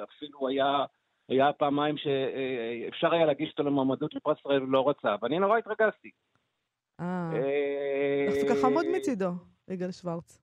[0.03, 0.85] אפילו היה,
[1.29, 6.09] היה פעמיים שאפשר היה להגיש אותו למועמדות לפרס ישראל ולא רצה, ואני נורא התרגשתי.
[6.99, 7.31] אה,
[8.29, 9.29] זה ככה חמוד מצידו,
[9.67, 10.41] יגאל שוורץ.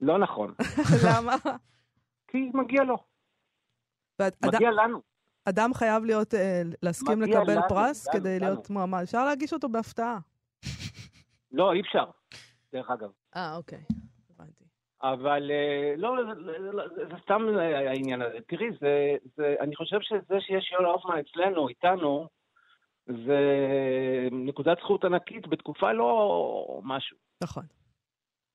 [0.00, 0.54] לא נכון.
[1.06, 1.34] למה?
[2.28, 2.96] כי מגיע לו.
[4.44, 4.70] מגיע.
[4.70, 5.00] לנו.
[5.44, 8.40] אדם חייב להיות, אה, להסכים לקבל פרס כדי.
[8.40, 9.00] להיות מועמד.
[9.02, 10.18] אפשר להגיש אותו בהפתעה.
[11.52, 12.04] לא, אי אפשר,
[12.72, 13.10] דרך אגב.
[13.36, 13.80] אה, אוקיי.
[15.02, 16.16] אבל אה, לא,
[16.96, 18.38] זה, זה סתם העניין הזה.
[18.48, 22.28] תראי, זה, זה, אני חושב שזה שיש יואל הופמן אצלנו, איתנו,
[23.06, 23.38] זה
[24.32, 27.16] נקודת זכות ענקית בתקופה לא משהו.
[27.42, 27.64] נכון.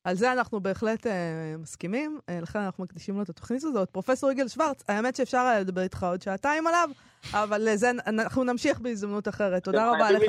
[0.03, 3.89] על זה אנחנו בהחלט אה, מסכימים, אה, לכן אנחנו מקדישים לו את התוכנית הזאת.
[3.89, 6.89] פרופסור יגאל שוורץ, האמת שאפשר היה לדבר איתך עוד שעתיים עליו,
[7.33, 9.63] אבל לזה אנחנו נמשיך בהזדמנות אחרת.
[9.63, 10.23] תודה רבה לך.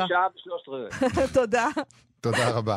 [1.35, 1.67] תודה.
[2.21, 2.77] תודה רבה.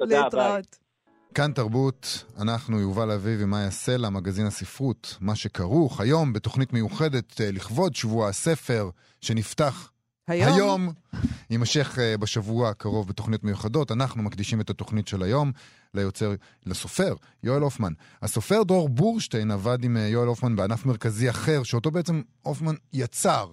[0.00, 0.89] להתראות.
[1.34, 7.50] כאן תרבות, אנחנו יובל אביב ומאיה סלע, מגזין הספרות, מה שכרוך, היום בתוכנית מיוחדת אה,
[7.52, 8.90] לכבוד שבוע הספר,
[9.20, 9.90] שנפתח
[10.28, 10.54] היום?
[10.54, 10.92] היום
[11.50, 13.92] יימשך uh, בשבוע הקרוב בתוכניות מיוחדות.
[13.92, 15.52] אנחנו מקדישים את התוכנית של היום
[15.94, 16.34] ליוצר,
[16.66, 17.92] לסופר, יואל הופמן.
[18.22, 23.46] הסופר דרור בורשטיין עבד עם uh, יואל הופמן בענף מרכזי אחר, שאותו בעצם הופמן יצר.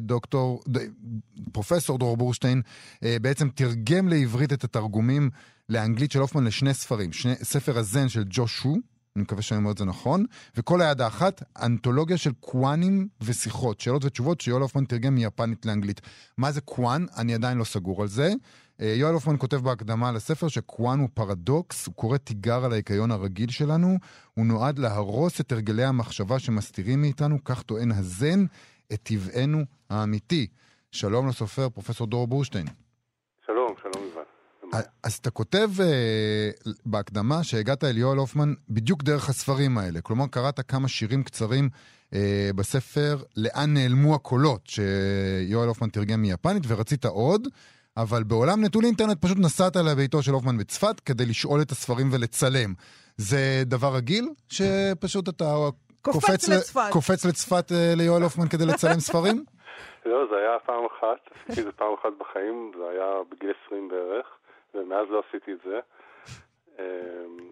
[0.00, 0.62] דוקטור,
[1.52, 2.62] פרופסור דרור בורשטיין
[3.02, 5.30] בעצם תרגם לעברית את התרגומים
[5.68, 7.12] לאנגלית של הופמן לשני ספרים.
[7.12, 8.76] שני, ספר הזן של ג'ושו,
[9.16, 10.24] אני מקווה שאני אומר את זה נכון,
[10.56, 16.00] וקול היד האחת, אנתולוגיה של קוואנים ושיחות, שאלות ותשובות שיואל הופמן תרגם מיפנית לאנגלית.
[16.36, 17.06] מה זה קוואן?
[17.16, 18.32] אני עדיין לא סגור על זה.
[18.80, 23.50] אה, יואל הופמן כותב בהקדמה לספר שקוואן הוא פרדוקס, הוא קורא תיגר על ההיגיון הרגיל
[23.50, 23.98] שלנו,
[24.34, 28.44] הוא נועד להרוס את הרגלי המחשבה שמסתירים מאיתנו, כך טוען הזן,
[28.92, 30.46] את טבענו האמיתי.
[30.92, 32.66] שלום לסופר, פרופסור דרור בורשטיין.
[34.72, 40.00] אז אתה כותב אה, בהקדמה שהגעת אל יואל הופמן בדיוק דרך הספרים האלה.
[40.00, 42.16] כלומר, קראת כמה שירים קצרים אה,
[42.56, 47.48] בספר "לאן נעלמו הקולות", שיואל הופמן תרגם מיפנית, ורצית עוד,
[47.96, 52.74] אבל בעולם נטול אינטרנט פשוט נסעת לביתו של הופמן בצפת כדי לשאול את הספרים ולצלם.
[53.16, 54.28] זה דבר רגיל?
[54.48, 55.54] שפשוט אתה
[56.02, 59.44] קופץ, קופץ לצפת, קופץ לצפת uh, ליואל הופמן כדי לצלם ספרים?
[60.10, 63.88] לא, זה היה פעם אחת, עשיתי את זה פעם אחת בחיים, זה היה בגיל 20
[63.88, 64.37] בערך.
[64.74, 65.80] ומאז לא עשיתי את זה.
[66.78, 66.84] אמ,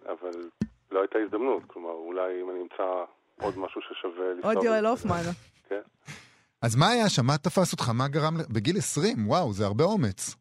[0.09, 0.31] אבל
[0.91, 2.83] לא הייתה הזדמנות, כלומר, אולי אם אני אמצא
[3.41, 4.53] עוד משהו ששווה לנסוע...
[4.53, 4.85] עוד יואל.
[4.85, 5.21] הופמן.
[5.69, 5.81] כן.
[6.61, 7.25] אז מה היה שם?
[7.27, 7.89] מה תפס אותך?
[7.97, 8.37] מה גרם...
[8.37, 9.15] ל- בגיל 20?
[9.27, 10.35] וואו, זה הרבה אומץ.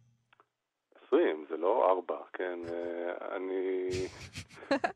[1.06, 2.58] 20, זה לא 4, כן.
[2.68, 3.88] אה, אני...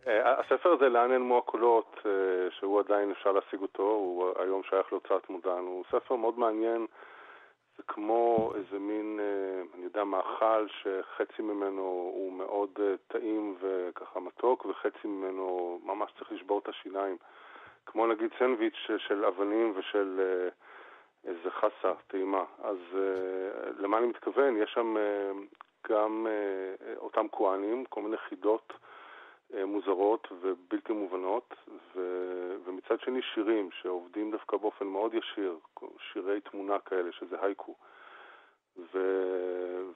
[0.07, 2.11] אה, הספר הזה, לאן נעלמו הקולות, אה,
[2.59, 6.87] שהוא עדיין אפשר להשיג אותו, הוא היום שייך להוצאת מודן, הוא ספר מאוד מעניין.
[7.81, 11.83] זה כמו איזה מין, אה, אני יודע, מאכל שחצי ממנו
[12.15, 17.17] הוא מאוד אה, טעים וככה מתוק, וחצי ממנו ממש צריך לשבור את השיניים.
[17.87, 20.49] כמו נגיד סנדוויץ' של אבנים ושל אה,
[21.31, 22.45] איזה חסה טעימה.
[22.63, 22.77] אז
[23.79, 24.57] למה אני מתכוון?
[24.57, 24.97] יש שם
[25.91, 26.27] גם
[26.97, 28.73] אותם כהנים, כל מיני חידות
[29.67, 31.55] מוזרות ובלתי מובנות,
[31.97, 32.01] ו,
[32.65, 35.59] ומצד שני שירים שעובדים דווקא באופן מאוד ישיר,
[36.13, 37.75] שירי תמונה כאלה, שזה הייקו.
[38.95, 38.99] ו,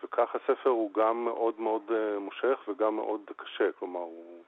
[0.04, 4.42] וכך הספר הוא גם מאוד מאוד אה, מושך וגם מאוד קשה, כלומר הוא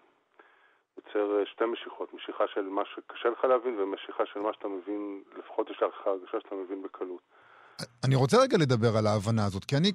[0.96, 5.22] יוצר אה, שתי משיכות, משיכה של מה שקשה לך להבין ומשיכה של מה שאתה מבין,
[5.38, 7.22] לפחות יש לך הרגשה שאתה מבין בקלות.
[8.06, 9.92] אני רוצה רגע לדבר על ההבנה הזאת, כי אני,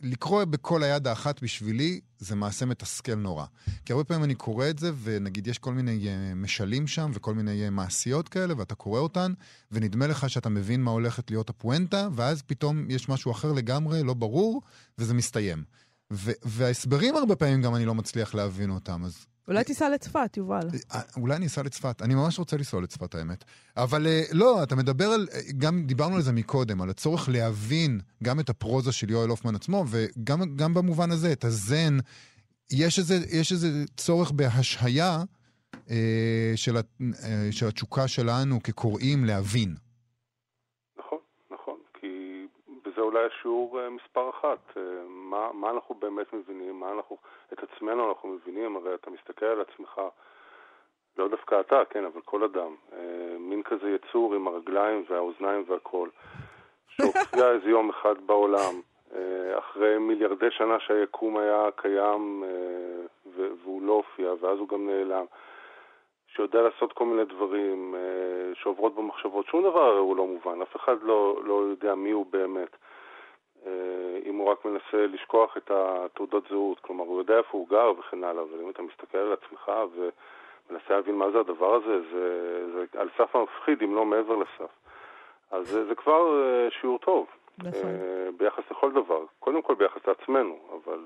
[0.00, 3.44] לקרוא בכל היד האחת בשבילי זה מעשה מתסכל נורא.
[3.84, 7.34] כי הרבה פעמים אני קורא את זה, ונגיד יש כל מיני אה, משלים שם וכל
[7.34, 9.32] מיני אה, מעשיות כאלה, ואתה קורא אותן,
[9.72, 14.14] ונדמה לך שאתה מבין מה הולכת להיות הפואנטה, ואז פתאום יש משהו אחר לגמרי, לא
[14.14, 14.62] ברור,
[14.98, 15.64] וזה מסתיים.
[16.44, 20.68] וההסברים הרבה פעמים גם אני לא מצליח להבין אותם, אז אולי תיסע לצפת, יובל.
[20.94, 23.44] אה, אולי אני אסע לצפת, אני ממש רוצה לנסוע לצפת האמת.
[23.76, 28.00] אבל אה, לא, אתה מדבר על, אה, גם דיברנו על זה מקודם, על הצורך להבין
[28.22, 31.98] גם את הפרוזה של יואל הופמן עצמו, וגם גם במובן הזה, את הזן,
[32.72, 35.22] יש איזה, יש איזה צורך בהשהיה
[35.90, 39.74] אה, של, אה, של התשוקה שלנו כקוראים להבין.
[40.98, 41.18] נכון,
[41.50, 42.06] נכון, כי
[42.84, 44.76] בזה אולי השיעור אה, מספר אחת.
[44.76, 47.16] אה, מה, מה אנחנו באמת מבינים, מה אנחנו,
[47.52, 50.00] את עצמנו אנחנו מבינים, הרי אתה מסתכל על עצמך,
[51.16, 56.08] לא דווקא אתה, כן, אבל כל אדם, אה, מין כזה יצור עם הרגליים והאוזניים והכל,
[56.88, 58.80] שהופיע איזה יום אחד בעולם,
[59.58, 62.44] אחרי מיליארדי שנה שהיקום היה קיים
[63.36, 65.24] והוא לא הופיע, ואז הוא גם נעלם.
[66.26, 67.94] שיודע לעשות כל מיני דברים
[68.54, 69.46] שעוברות במחשבות.
[69.46, 72.76] שום דבר הרי הוא לא מובן, אף אחד לא, לא יודע מי הוא באמת.
[73.66, 77.92] אה, אם הוא רק מנסה לשכוח את התעודות זהות, כלומר הוא יודע איפה הוא גר
[77.98, 82.66] וכן הלאה, אבל אם אתה מסתכל על עצמך ומנסה להבין מה זה הדבר הזה, זה,
[82.72, 84.72] זה על סף המפחיד אם לא מעבר לסף.
[85.50, 87.26] אז זה, זה כבר אה, שיעור טוב,
[87.58, 87.72] נכון.
[87.84, 89.24] אה, ביחס לכל דבר.
[89.38, 91.04] קודם כל ביחס לעצמנו, אבל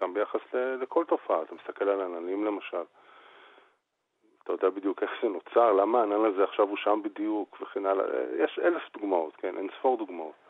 [0.00, 1.42] גם ביחס לכל תופעה.
[1.42, 2.82] אתה מסתכל על עננים למשל.
[4.42, 8.04] אתה יודע בדיוק איך זה נוצר, למה הענן הזה עכשיו הוא שם בדיוק וכן הלאה.
[8.38, 10.47] יש אלף דוגמאות, כן, אין ספור דוגמאות.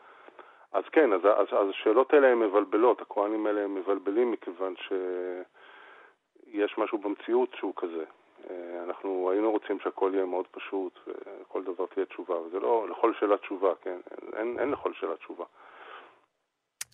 [0.71, 6.77] אז כן, אז, אז, אז השאלות האלה הן מבלבלות, הכוהנים האלה הם מבלבלים מכיוון שיש
[6.77, 8.03] משהו במציאות שהוא כזה.
[8.49, 13.13] אה, אנחנו היינו רוצים שהכל יהיה מאוד פשוט, וכל דבר תהיה תשובה, וזה לא לכל
[13.19, 13.99] שאלה תשובה, כן,
[14.33, 15.45] אין, אין לכל שאלה תשובה.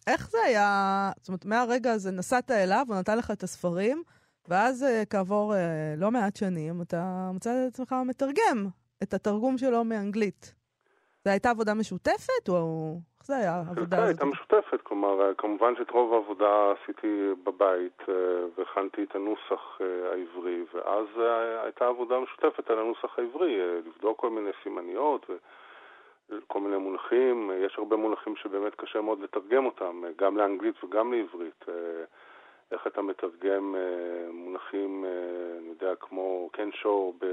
[0.08, 4.04] איך זה היה, זאת אומרת, מהרגע הזה נסעת אליו, הוא נתן לך את הספרים,
[4.48, 8.68] ואז אה, כעבור אה, לא מעט שנים, אתה מצא את עצמך מתרגם
[9.04, 10.65] את התרגום שלו מאנגלית.
[11.26, 14.08] זו הייתה עבודה משותפת, או איך זה היה, העבודה הזאת?
[14.08, 18.14] הייתה משותפת, כלומר, אה, כמובן שאת רוב העבודה עשיתי בבית אה,
[18.58, 21.06] והכנתי את הנוסח אה, העברי, ואז
[21.64, 25.26] הייתה עבודה משותפת על הנוסח העברי, לבדוק כל מיני סימניות
[26.30, 31.66] וכל מיני מונחים, יש הרבה מונחים שבאמת קשה מאוד לתרגם אותם, גם לאנגלית וגם לעברית.
[32.72, 33.76] איך אתה מתרגם
[34.32, 35.06] מונחים,
[35.60, 37.26] אני יודע, כמו קן שור ב...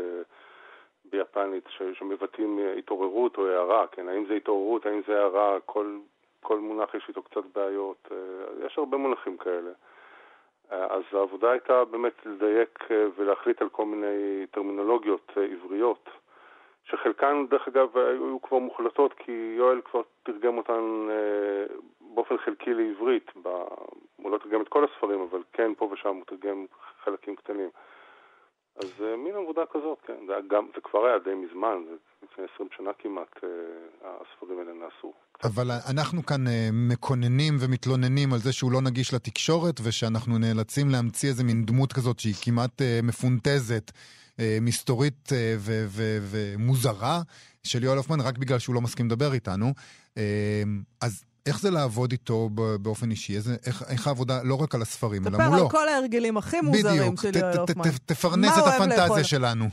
[1.13, 4.09] ביפנית ש, שמבטאים אה, התעוררות או הערה, כן?
[4.09, 5.99] האם זה התעוררות, האם זה הערה, כל,
[6.41, 9.71] כל מונח יש איתו קצת בעיות, אה, יש הרבה מונחים כאלה.
[10.73, 12.79] אה, אז העבודה הייתה באמת לדייק
[13.17, 16.11] ולהחליט על כל מיני טרמינולוגיות עבריות,
[16.85, 21.09] שחלקן, דרך אגב, היו כבר מוחלטות כי יואל כבר תרגם אותן
[22.01, 23.31] באופן חלקי לעברית.
[23.43, 23.49] ב...
[24.17, 26.67] הוא לא תרגם את כל הספרים, אבל כן, פה ושם הוא תרגם
[27.05, 27.69] חלקים קטנים.
[28.77, 30.27] אז אה, מין עבודה כזאת, כן.
[30.27, 33.49] זה, גם, זה כבר היה די מזמן, זה לפני 20 שנה כמעט אה,
[34.21, 35.13] הספרים האלה נעשו.
[35.45, 41.29] אבל אנחנו כאן אה, מקוננים ומתלוננים על זה שהוא לא נגיש לתקשורת, ושאנחנו נאלצים להמציא
[41.29, 43.91] איזה מין דמות כזאת שהיא כמעט מפונטזת,
[44.61, 45.29] מסתורית
[46.31, 47.21] ומוזרה
[47.65, 49.67] של יואל הופמן, רק בגלל שהוא לא מסכים לדבר איתנו.
[51.03, 52.49] אז איך זה לעבוד איתו
[52.83, 53.37] באופן אישי?
[53.37, 55.63] איזה, איך, איך העבודה, לא רק על הספרים, אלא מולו?
[55.65, 57.85] על כל ההרגלים הכי מוזרים בדיוק, של יואל הופמן.
[57.85, 58.93] ת- תפרנס את אוהב לאכול?
[58.93, 59.65] הפנטזיה שלנו.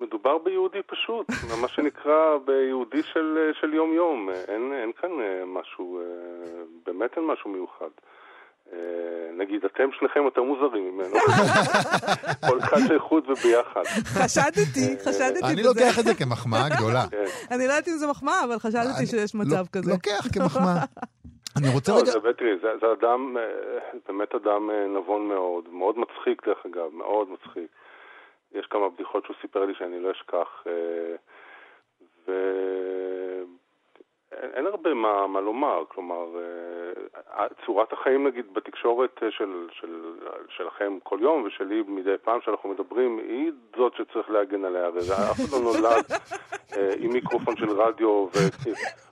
[0.00, 1.26] מדובר ביהודי פשוט,
[1.62, 2.14] מה שנקרא
[2.46, 3.28] ביהודי של,
[3.60, 4.28] של יום-יום.
[4.48, 6.04] אין, אין כאן אה, משהו, אה,
[6.86, 7.92] באמת אין משהו מיוחד.
[8.72, 8.78] אה,
[9.38, 11.14] נגיד, אתם שניכם יותר מוזרים ממנו.
[12.48, 13.82] כל אחד לחוד וביחד.
[14.04, 15.52] חשדתי, חשדתי בזה.
[15.52, 17.04] אני לוקח את זה כמחמאה גדולה.
[17.10, 17.24] כן.
[17.54, 19.90] אני לא יודעת אם זה מחמאה, אבל חשדתי שיש לא- מצב כזה.
[19.90, 20.84] לוקח כמחמאה.
[21.58, 22.10] אני רוצה לא, רגע...
[22.10, 23.42] זה באמת, תראי, זה, אדם, אה,
[24.08, 27.68] באמת אדם אה, נבון מאוד, מאוד מצחיק דרך אגב, מאוד מצחיק.
[28.54, 32.32] יש כמה בדיחות שהוא סיפר לי שאני לא אשכח, אה,
[34.42, 36.26] אין הרבה מה, מה לומר, כלומר,
[37.38, 39.90] אה, צורת החיים נגיד בתקשורת אה, של, של,
[40.56, 45.40] שלכם כל יום ושלי מדי פעם שאנחנו מדברים, היא זאת שצריך להגן עליה, הרי אף
[45.40, 46.04] אחד לא נולד
[46.76, 48.26] אה, עם מיקרופון של רדיו,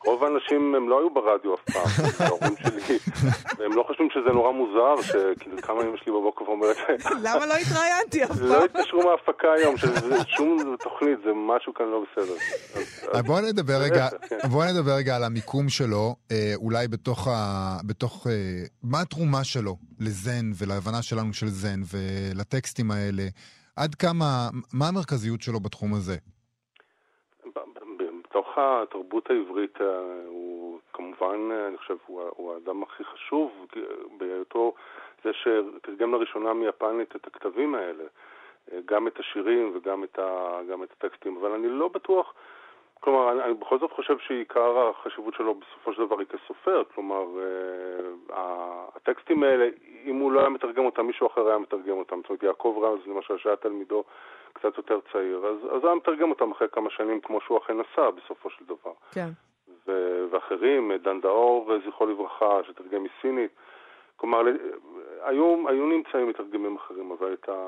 [0.05, 2.99] ורוב האנשים הם לא היו ברדיו אף פעם, ההורים שלי,
[3.59, 6.77] והם לא חושבים שזה נורא מוזר, שכאילו כמה אמא שלי בבוקר ואומרת,
[7.23, 8.65] למה לא התראיינתי אף לא פעם?
[8.65, 12.35] התקשרו מההפקה היום, שזה שום תוכנית, זה משהו כאן לא בסדר.
[13.15, 14.39] אה, בואו נדבר רגע, כן.
[14.49, 17.33] בואו נדבר רגע על המיקום שלו, אה, אולי בתוך ה...
[17.89, 18.27] בתוך...
[18.27, 18.33] אה,
[18.83, 23.23] מה התרומה שלו לזן ולהבנה שלנו של זן ולטקסטים האלה?
[23.77, 24.49] עד כמה...
[24.73, 26.17] מה המרכזיות שלו בתחום הזה?
[28.25, 29.87] בתוך התרבות העברית אה,
[30.27, 33.83] הוא כמובן, אני חושב, הוא, הוא האדם הכי חשוב אה,
[34.19, 34.75] בהיותו
[35.25, 38.05] זה שתרגם לראשונה מיפנית את הכתבים האלה,
[38.85, 42.35] גם את השירים וגם את, ה, את הטקסטים, אבל אני לא בטוח,
[43.05, 47.25] כלומר, אני, אני בכל זאת חושב שעיקר החשיבות שלו בסופו של דבר היא כסופר, כלומר,
[47.39, 49.69] אה, הטקסטים האלה,
[50.05, 52.17] אם הוא לא היה מתרגם אותם, מישהו אחר היה מתרגם אותם.
[52.21, 54.05] זאת אומרת, יעקב רז, למשל, שהיה תלמידו
[54.53, 58.11] קצת יותר צעיר, אז, אז היה מתרגם אותם אחרי כמה שנים, כמו שהוא אכן עשה
[58.11, 58.93] בסופו של דבר.
[59.13, 59.29] כן.
[59.87, 63.51] ו- ואחרים, דן דאור, זכרו לברכה, שתרגם מסינית.
[64.23, 64.39] כלומר,
[65.29, 67.59] היו, היו נמצאים מתרגמים אחרים, אבל את, ה,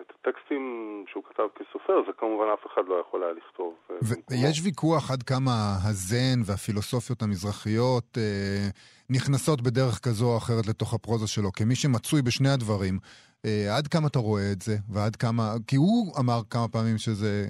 [0.00, 0.62] את הטקסטים
[1.08, 3.74] שהוא כתב כסופר, זה כמובן אף אחד לא יכול היה לכתוב.
[3.90, 3.96] אה.
[4.30, 5.52] ויש ויכוח עד כמה
[5.88, 8.68] הזן והפילוסופיות המזרחיות אה,
[9.10, 11.52] נכנסות בדרך כזו או אחרת לתוך הפרוזה שלו.
[11.52, 12.98] כמי שמצוי בשני הדברים,
[13.44, 15.54] אה, עד כמה אתה רואה את זה, ועד כמה...
[15.66, 17.46] כי הוא אמר כמה פעמים שזה...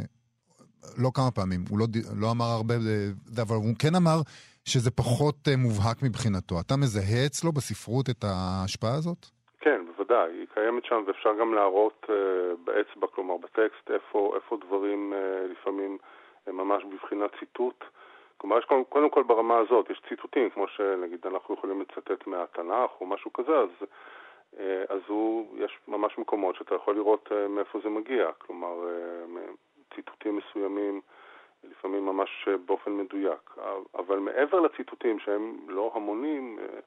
[0.98, 1.86] לא כמה פעמים, הוא לא,
[2.16, 4.20] לא אמר הרבה, אה, אבל הוא כן אמר
[4.64, 6.54] שזה פחות אה, מובהק מבחינתו.
[6.60, 9.26] אתה מזהה אצלו בספרות את ההשפעה הזאת?
[9.60, 12.10] כן, בוודאי, היא קיימת שם ואפשר גם להראות uh,
[12.64, 15.98] באצבע, כלומר בטקסט, איפה, איפה דברים uh, לפעמים
[16.46, 17.84] הם ממש בבחינת ציטוט.
[18.36, 22.90] כלומר, יש קודם, קודם כל ברמה הזאת, יש ציטוטים, כמו שנגיד אנחנו יכולים לצטט מהתנ"ך
[23.00, 23.68] או משהו כזה, אז,
[24.54, 29.94] uh, אז הוא, יש ממש מקומות שאתה יכול לראות uh, מאיפה זה מגיע, כלומר, uh,
[29.94, 31.00] ציטוטים מסוימים,
[31.70, 33.56] לפעמים ממש uh, באופן מדויק.
[33.94, 36.80] אבל מעבר לציטוטים שהם לא המונים, uh,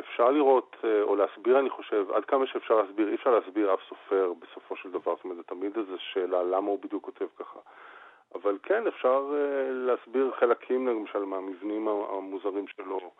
[0.00, 3.80] אפשר לראות, אה, או להסביר, אני חושב, עד כמה שאפשר להסביר, אי אפשר להסביר אף
[3.88, 7.58] סופר בסופו של דבר, זאת אומרת, זה תמיד איזו שאלה למה הוא בדיוק כותב ככה.
[8.34, 13.10] אבל כן, אפשר אה, להסביר חלקים, למשל, מהמבנים המוזרים שלו,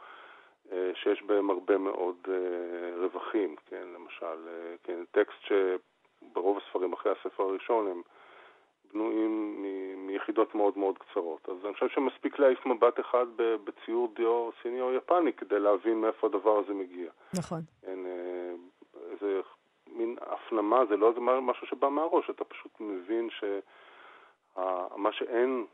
[0.72, 7.12] אה, שיש בהם הרבה מאוד אה, רווחים, כן, למשל, אה, כן, טקסט שברוב הספרים אחרי
[7.12, 8.02] הספר הראשון הם
[8.92, 11.48] בנויים מ- מיחידות מאוד מאוד קצרות.
[11.48, 16.26] אז אני חושב שמספיק להעיף מבט אחד בציור דיו סיני או יפני כדי להבין מאיפה
[16.26, 17.10] הדבר הזה מגיע.
[17.34, 17.60] נכון.
[17.86, 18.54] אין, אה,
[19.20, 19.40] זה
[19.92, 25.66] מין הפנמה, זה לא איזה משהו שבא מהראש, אתה פשוט מבין שמה שאין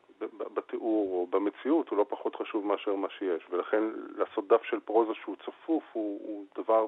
[0.55, 3.83] בתיאור או במציאות הוא לא פחות חשוב מאשר מה שיש, ולכן
[4.17, 6.87] לעשות דף של פרוזה שהוא צפוף הוא, הוא דבר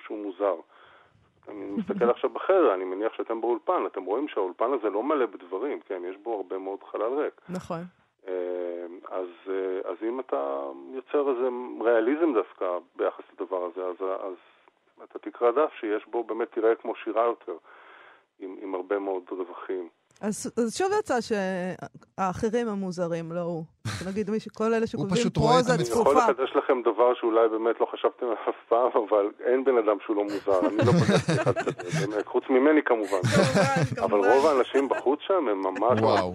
[0.00, 0.54] שהוא מוזר.
[1.48, 5.80] אני מסתכל עכשיו בחדר, אני מניח שאתם באולפן, אתם רואים שהאולפן הזה לא מלא בדברים,
[5.80, 7.40] כן, יש בו הרבה מאוד חלל ריק.
[7.48, 7.80] נכון.
[8.28, 11.48] אה, אז, אה, אז אם אתה יוצר איזה
[11.80, 14.34] ריאליזם דווקא ביחס לדבר הזה, אז, אז
[15.04, 17.56] אתה תקרא דף שיש בו באמת תראה כמו שירה יותר,
[18.40, 19.88] עם, עם הרבה מאוד רווחים.
[20.20, 23.64] אז, אז שוב יצא שהאחרים הם מוזרים, לא הוא.
[24.06, 26.06] נגיד מי ש- כל אלה שכותבים פשוט רואה את פרוזה המציאות.
[26.06, 26.32] אני יכול צפופה.
[26.32, 30.16] לחדש לכם דבר שאולי באמת לא חשבתם עליו אף פעם, אבל אין בן אדם שהוא
[30.16, 33.22] לא מוזר, אני לא פגשתי אחד כזה, חוץ ממני כמובן.
[33.22, 34.32] כמובן, אבל.
[34.32, 36.34] רוב האנשים בחוץ שם הם ממש וואו.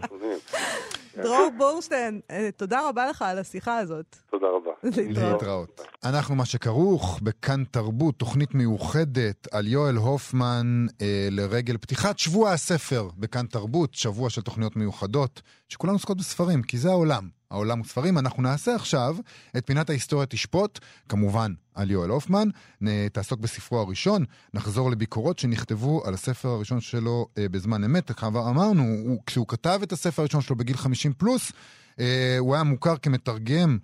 [1.16, 1.30] שונים.
[1.30, 4.16] דרור בורשטיין, אה, תודה רבה לך על השיחה הזאת.
[4.32, 4.72] תודה רבה.
[4.84, 5.42] להתראות.
[5.42, 5.82] להתראות.
[6.04, 13.10] אנחנו מה שכרוך בכאן תרבות, תוכנית מיוחדת על יואל הופמן אה, לרגל פתיחת שבוע הספר
[13.18, 17.43] בכאן תרבות, שבוע של תוכניות מיוחדות, שכולן עוסקות בספרים, כי זה העולם.
[17.54, 18.18] העולם הוא ספרים.
[18.18, 19.16] אנחנו נעשה עכשיו
[19.58, 20.80] את פינת ההיסטוריה תשפוט,
[21.10, 22.48] כמובן על יואל הופמן,
[23.14, 28.12] תעסוק בספרו הראשון, נחזור לביקורות שנכתבו על הספר הראשון שלו אה, בזמן אמת.
[28.12, 31.52] כבר אמרנו, הוא, כשהוא כתב את הספר הראשון שלו בגיל 50 פלוס,
[32.00, 33.78] אה, הוא היה מוכר כמתרגם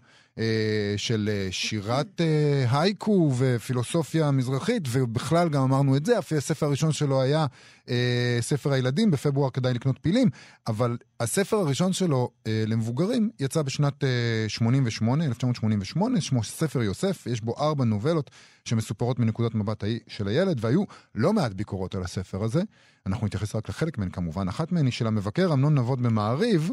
[0.98, 7.22] של אה, שירת אה, הייקו ופילוסופיה מזרחית, ובכלל גם אמרנו את זה, הספר הראשון שלו
[7.22, 7.46] היה
[7.90, 10.30] אה, ספר הילדים, בפברואר כדאי לקנות פילים,
[10.68, 14.10] אבל הספר הראשון שלו אה, למבוגרים יצא בשנת אה,
[14.48, 18.30] 88, 1988, שמו ספר יוסף, יש בו ארבע נובלות
[18.66, 20.84] שמסופרות מנקודת מבט של הילד, והיו
[21.16, 22.62] לא מעט ביקורות על הספר הזה.
[23.06, 24.48] אנחנו נתייחס רק לחלק מהן כמובן.
[24.48, 26.72] אחת מהן היא של המבקר אמנון נבות במעריב,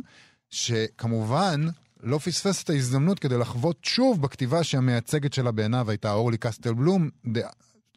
[0.51, 1.67] שכמובן
[2.03, 7.09] לא פספס את ההזדמנות כדי לחוות שוב בכתיבה שהמייצגת שלה בעיניו הייתה אורלי קסטל בלום,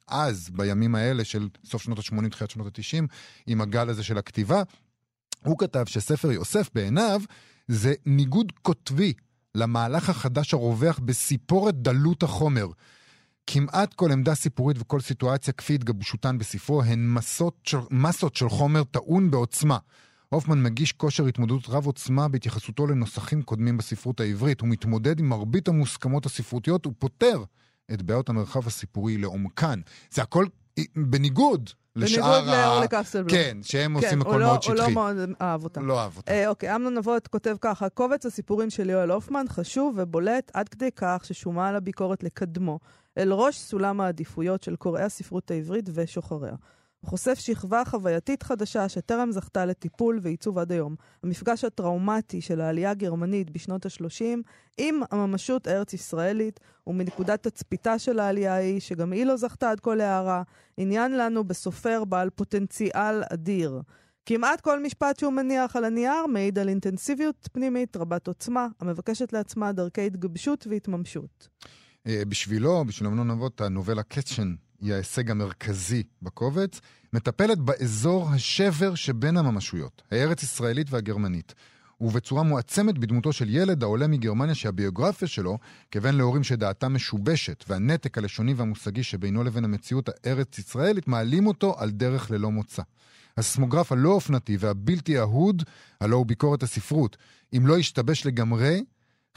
[0.07, 3.05] אז, בימים האלה של סוף שנות ה-80, תחילת שנות ה-90,
[3.47, 4.63] עם הגל הזה של הכתיבה.
[5.43, 7.21] הוא כתב שספר יוסף בעיניו
[7.67, 9.13] זה ניגוד קוטבי
[9.55, 12.67] למהלך החדש הרווח בסיפורת דלות החומר.
[13.47, 18.83] כמעט כל עמדה סיפורית וכל סיטואציה כפי התגבשותן בספרו הן מסות של, מסות של חומר
[18.83, 19.77] טעון בעוצמה.
[20.29, 24.61] הופמן מגיש כושר התמודדות רב עוצמה בהתייחסותו לנוסחים קודמים בספרות העברית.
[24.61, 27.43] הוא מתמודד עם מרבית המוסכמות הספרותיות ופותר
[27.93, 29.79] את בעיות המרחב הסיפורי לעומקן.
[30.11, 30.45] זה הכל
[30.95, 33.29] בניגוד לשאר בניגוד לאורלי קסטלבלום.
[33.29, 34.93] כן, שהם כן, עושים הכל לא- מאוד הוא לא שטחי.
[34.93, 35.85] מאוד אהב אותם.
[35.87, 36.31] לא אהב אותם.
[36.31, 40.89] אה, אוקיי, אמנון נבות כותב ככה, קובץ הסיפורים של יואל הופמן חשוב ובולט עד כדי
[40.95, 42.79] כך ששומה על הביקורת לקדמו
[43.17, 46.53] אל ראש סולם העדיפויות של קוראי הספרות העברית ושוחריה.
[47.05, 50.95] חושף שכבה חווייתית חדשה שטרם זכתה לטיפול ועיצוב עד היום.
[51.23, 54.37] המפגש הטראומטי של העלייה הגרמנית בשנות ה-30
[54.77, 60.43] עם הממשות הארץ-ישראלית, ומנקודת תצפיתה של העלייה ההיא, שגם היא לא זכתה עד כל הערה,
[60.77, 63.81] עניין לנו בסופר בעל פוטנציאל אדיר.
[64.25, 69.71] כמעט כל משפט שהוא מניח על הנייר מעיד על אינטנסיביות פנימית רבת עוצמה, המבקשת לעצמה
[69.71, 71.47] דרכי התגבשות והתממשות.
[72.07, 76.81] אה, בשבילו, בשביל אמנון אבות, הנובלה קצ'ן היא ההישג המרכזי בקובץ,
[77.13, 81.53] מטפלת באזור השבר שבין הממשויות, הארץ-ישראלית והגרמנית.
[82.01, 85.57] ובצורה מועצמת בדמותו של ילד העולה מגרמניה שהביוגרפיה שלו,
[85.91, 92.31] כבן להורים שדעתם משובשת, והנתק הלשוני והמושגי שבינו לבין המציאות הארץ-ישראלית, מעלים אותו על דרך
[92.31, 92.81] ללא מוצא.
[93.37, 95.63] הסיסמוגרף הלא אופנתי והבלתי אהוד,
[96.01, 97.17] הלא הוא ביקורת הספרות,
[97.57, 98.81] אם לא ישתבש לגמרי,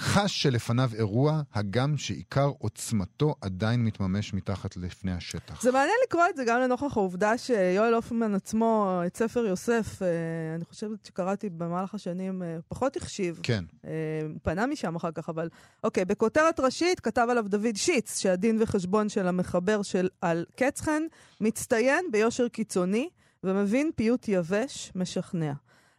[0.03, 5.63] חש שלפניו אירוע, הגם שעיקר עוצמתו עדיין מתממש מתחת לפני השטח.
[5.63, 10.09] זה מעניין לקרוא את זה גם לנוכח העובדה שיואל הופמן עצמו, את ספר יוסף, אה,
[10.55, 13.41] אני חושבת שקראתי במהלך השנים, אה, פחות החשיב.
[13.43, 13.65] כן.
[13.85, 13.91] אה,
[14.23, 15.49] הוא פנה משם אחר כך, אבל
[15.85, 21.03] אוקיי, בכותרת ראשית כתב עליו דוד שיץ, שהדין וחשבון של המחבר של על קצחן
[21.41, 23.09] מצטיין ביושר קיצוני
[23.45, 25.53] ומבין פיוט יבש, משכנע.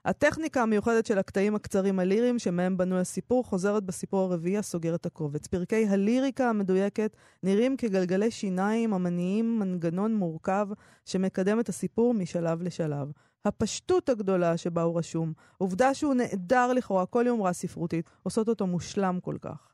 [0.06, 5.48] הטכניקה המיוחדת של הקטעים הקצרים הליריים שמהם בנוי הסיפור חוזרת בסיפור הרביעי הסוגר את הקובץ.
[5.48, 10.68] פרקי הליריקה המדויקת נראים כגלגלי שיניים המניעים מנגנון מורכב
[11.06, 13.12] שמקדם את הסיפור משלב לשלב.
[13.46, 19.20] הפשטות הגדולה שבה הוא רשום, עובדה שהוא נעדר לכאורה כל יומרה ספרותית, עושות אותו מושלם
[19.22, 19.74] כל כך.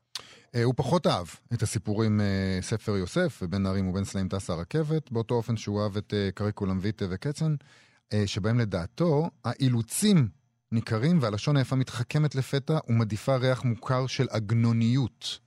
[0.54, 5.12] אה, הוא פחות אהב את הסיפורים אה, ספר יוסף, ובין נערים ובין סלעים טסה הרכבת,
[5.12, 7.54] באותו אופן שהוא אהב את אה, קריקולם ויטה וקצן,
[8.26, 10.28] שבהם לדעתו האילוצים
[10.72, 15.38] ניכרים והלשון היפה מתחכמת לפתע ומדיפה ריח מוכר של עגנוניות.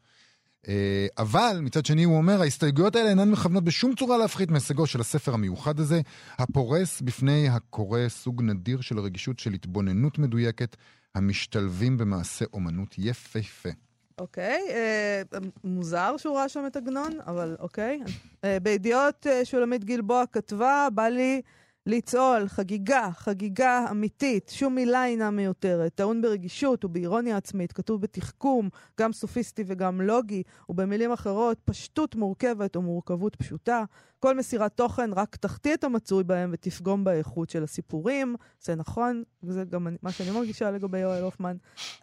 [0.68, 5.02] אה, אבל מצד שני הוא אומר, ההסתייגויות האלה אינן מכוונות בשום צורה להפחית מהישגו של
[5.02, 6.02] הספר המיוחד הזה,
[6.40, 10.76] הפורס בפני הקורא סוג נדיר של רגישות של התבוננות מדויקת,
[11.16, 13.70] המשתלבים במעשה אומנות יפהפה.
[14.18, 15.22] אוקיי, אה,
[15.64, 18.00] מוזר שהוא ראה שם את עגנון, אבל אוקיי.
[18.44, 21.42] אה, בידיעות אה, שולמית גלבוע כתבה, בא לי
[21.86, 28.70] לצעול, חגיגה, חגיגה אמיתית, שום מילה אינה מיותרת, טעון ברגישות ובאירוניה עצמית, כתוב בתחכום,
[29.00, 33.84] גם סופיסטי וגם לוגי, ובמילים אחרות, פשטות מורכבת ומורכבות פשוטה.
[34.24, 38.36] כל מסירת תוכן רק תחטיא את המצוי בהם ותפגום באיכות של הסיפורים.
[38.62, 41.56] זה נכון, וזה גם מה שאני מרגישה לגבי יואל הופמן.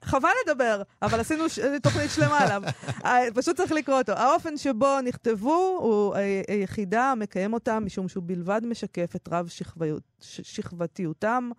[0.04, 1.58] חבל לדבר, אבל עשינו ש...
[1.82, 2.62] תוכנית שלמה עליו.
[3.04, 4.12] אה, פשוט צריך לקרוא אותו.
[4.12, 6.18] האופן שבו נכתבו הוא ה-
[6.48, 11.50] היחידה המקיים אותם, משום שהוא בלבד משקף את רב שכביות- שכבתיותם.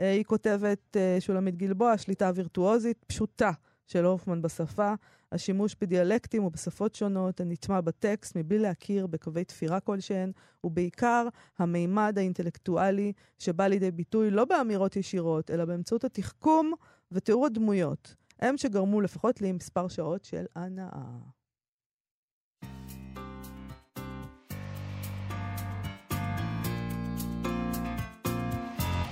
[0.00, 3.50] אה, היא כותבת, אה, שולמית גלבוע, שליטה וירטואוזית פשוטה
[3.86, 4.94] של הופמן בשפה,
[5.32, 10.32] השימוש בדיאלקטים ובשפות שונות, הנטמע בטקסט מבלי להכיר בקווי תפירה כלשהן,
[10.64, 11.28] ובעיקר
[11.58, 16.72] המימד האינטלקטואלי שבא לידי ביטוי לא באמירות ישירות, אלא באמצעות התחכום
[17.12, 18.14] ותיאור הדמויות.
[18.40, 21.39] הם שגרמו לפחות לי מספר שעות של הנאה.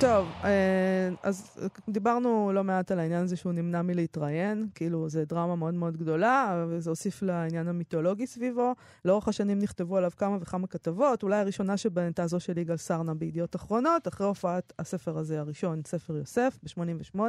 [0.00, 5.56] טוב, אה, אז דיברנו לא מעט על העניין הזה שהוא נמנע מלהתראיין, כאילו זה דרמה
[5.56, 8.74] מאוד מאוד גדולה, וזה הוסיף לעניין המיתולוגי סביבו.
[9.04, 13.14] לאורך השנים נכתבו עליו כמה וכמה כתבות, אולי הראשונה שבהן הייתה זו של יגאל סרנה
[13.14, 17.20] בידיעות אחרונות, אחרי הופעת הספר הזה הראשון, ספר יוסף, ב-88,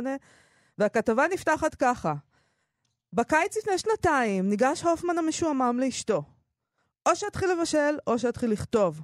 [0.77, 2.13] והכתבה נפתחת ככה:
[3.13, 6.23] בקיץ לפני שנתיים ניגש הופמן המשועמם לאשתו.
[7.05, 9.01] או שאתחיל לבשל, או שאתחיל לכתוב.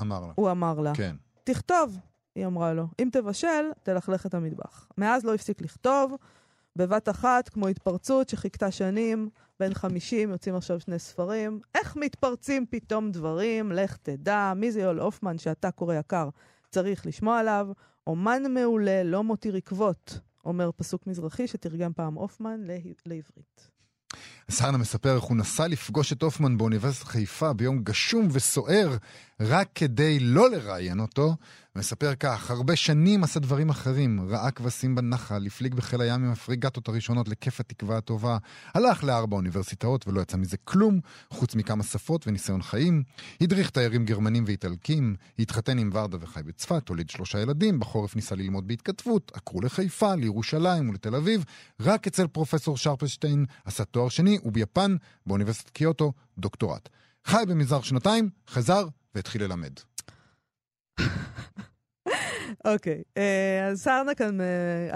[0.00, 0.32] אמר לה.
[0.34, 0.92] הוא אמר לה.
[0.94, 1.16] כן.
[1.44, 1.98] תכתוב,
[2.38, 2.86] היא אמרה לו.
[3.02, 4.88] אם תבשל, תלכלך את המטבח.
[4.98, 6.14] מאז לא הפסיק לכתוב,
[6.76, 9.28] בבת אחת, כמו התפרצות שחיכתה שנים,
[9.60, 11.60] בן 50, יוצאים עכשיו שני ספרים.
[11.74, 13.72] איך מתפרצים פתאום דברים?
[13.72, 14.52] לך תדע.
[14.56, 16.28] מי זה יואל הופמן שאתה קורא יקר?
[16.70, 17.68] צריך לשמוע עליו.
[18.06, 22.60] אומן מעולה, לא מותיר עקבות, אומר פסוק מזרחי שתרגם פעם הופמן.
[23.06, 23.70] לעברית.
[24.50, 28.96] סרנה מספר איך הוא נסע לפגוש את הופמן באוניברסיטת חיפה ביום גשום וסוער,
[29.40, 31.36] רק כדי לא לראיין אותו.
[31.76, 36.88] מספר כך, הרבה שנים עשה דברים אחרים, ראה כבשים בנחל, הפליג בחיל הים עם הפריגטות
[36.88, 38.38] הראשונות לכיף התקווה הטובה,
[38.74, 43.02] הלך לארבע אוניברסיטאות ולא יצא מזה כלום, חוץ מכמה שפות וניסיון חיים,
[43.40, 48.68] הדריך תיירים גרמנים ואיטלקים, התחתן עם ורדה וחי בצפת, הוליד שלושה ילדים, בחורף ניסה ללמוד
[48.68, 51.44] בהתכתבות, עקרו לחיפה, לירושלים ולתל אביב,
[51.80, 56.88] רק אצל פרופסור שרפשטיין עשה תואר שני, וביפן, באוניברסיטת קיוטו, דוקטורט.
[57.24, 59.72] חי במזרח שנתיים, חזר והתחיל ללמד.
[62.64, 64.46] אוקיי, אה, אז סרנה כאן אה,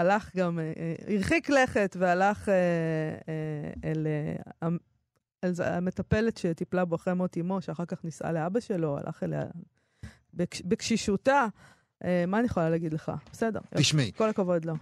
[0.01, 0.73] הלך גם, אה,
[1.15, 2.49] הרחיק לכת והלך
[3.83, 4.07] אל
[5.43, 9.41] אל המטפלת שטיפלה בו אחרי מות אמו, שאחר כך נישאה לאבא שלו, הלך אליה
[10.33, 11.45] בקש- בקשישותה.
[12.27, 13.11] מה אני יכולה להגיד לך?
[13.31, 13.59] בסדר.
[13.75, 14.73] תשמעי, כל הכבוד לו.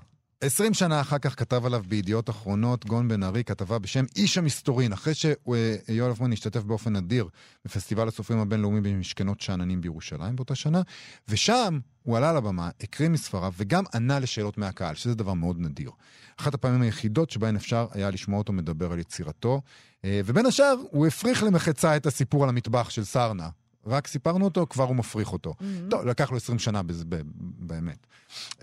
[0.43, 4.93] 20 שנה אחר כך כתב עליו בידיעות אחרונות גון בן ארי כתבה בשם איש המסתורין,
[4.93, 7.27] אחרי שיואל הופמן השתתף באופן נדיר
[7.65, 10.81] בפסטיבל הסופרים הבינלאומי במשכנות שאננים בירושלים באותה שנה,
[11.27, 15.91] ושם הוא עלה לבמה, הקריא מספריו וגם ענה לשאלות מהקהל, שזה דבר מאוד נדיר.
[16.39, 19.61] אחת הפעמים היחידות שבהן אפשר היה לשמוע אותו מדבר על יצירתו,
[20.05, 23.49] אה, ובין השאר הוא הפריך למחצה את הסיפור על המטבח של סרנה.
[23.87, 25.53] רק סיפרנו אותו, כבר הוא מפריך אותו.
[25.89, 27.05] טוב, לקח לו 20 שנה בזה,
[27.59, 28.07] באמת.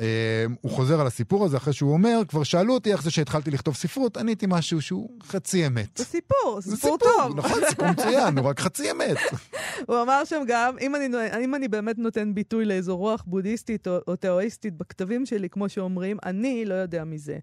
[0.00, 3.50] אה, הוא חוזר על הסיפור הזה אחרי שהוא אומר, כבר שאלו אותי איך זה שהתחלתי
[3.50, 5.96] לכתוב ספרות, עניתי משהו שהוא חצי אמת.
[5.96, 7.36] זה סיפור, זה סיפור טוב.
[7.36, 9.16] נכון, סיפור מצוין, הוא רק חצי אמת.
[9.88, 11.08] הוא אמר שם גם, אם אני,
[11.44, 16.16] אם אני באמת נותן ביטוי לאיזו רוח בודהיסטית או, או תאואיסטית בכתבים שלי, כמו שאומרים,
[16.24, 17.38] אני לא יודע מזה.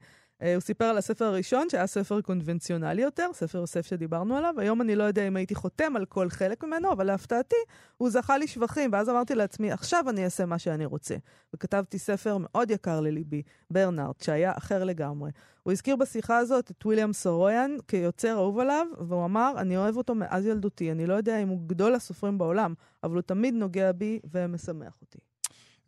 [0.45, 4.53] Uh, הוא סיפר על הספר הראשון, שהיה ספר קונבנציונלי יותר, ספר יוסף שדיברנו עליו.
[4.57, 7.55] היום אני לא יודע אם הייתי חותם על כל חלק ממנו, אבל להפתעתי,
[7.97, 11.15] הוא זכה לשבחים, ואז אמרתי לעצמי, עכשיו אני אעשה מה שאני רוצה.
[11.53, 13.41] וכתבתי ספר מאוד יקר לליבי,
[13.71, 15.31] ברנארט, שהיה אחר לגמרי.
[15.63, 20.15] הוא הזכיר בשיחה הזאת את ויליאם סורויאן כיוצר אהוב עליו, והוא אמר, אני אוהב אותו
[20.15, 20.91] מאז ילדותי.
[20.91, 22.73] אני לא יודע אם הוא גדול הסופרים בעולם,
[23.03, 25.24] אבל הוא תמיד נוגע בי ומשמח אותי.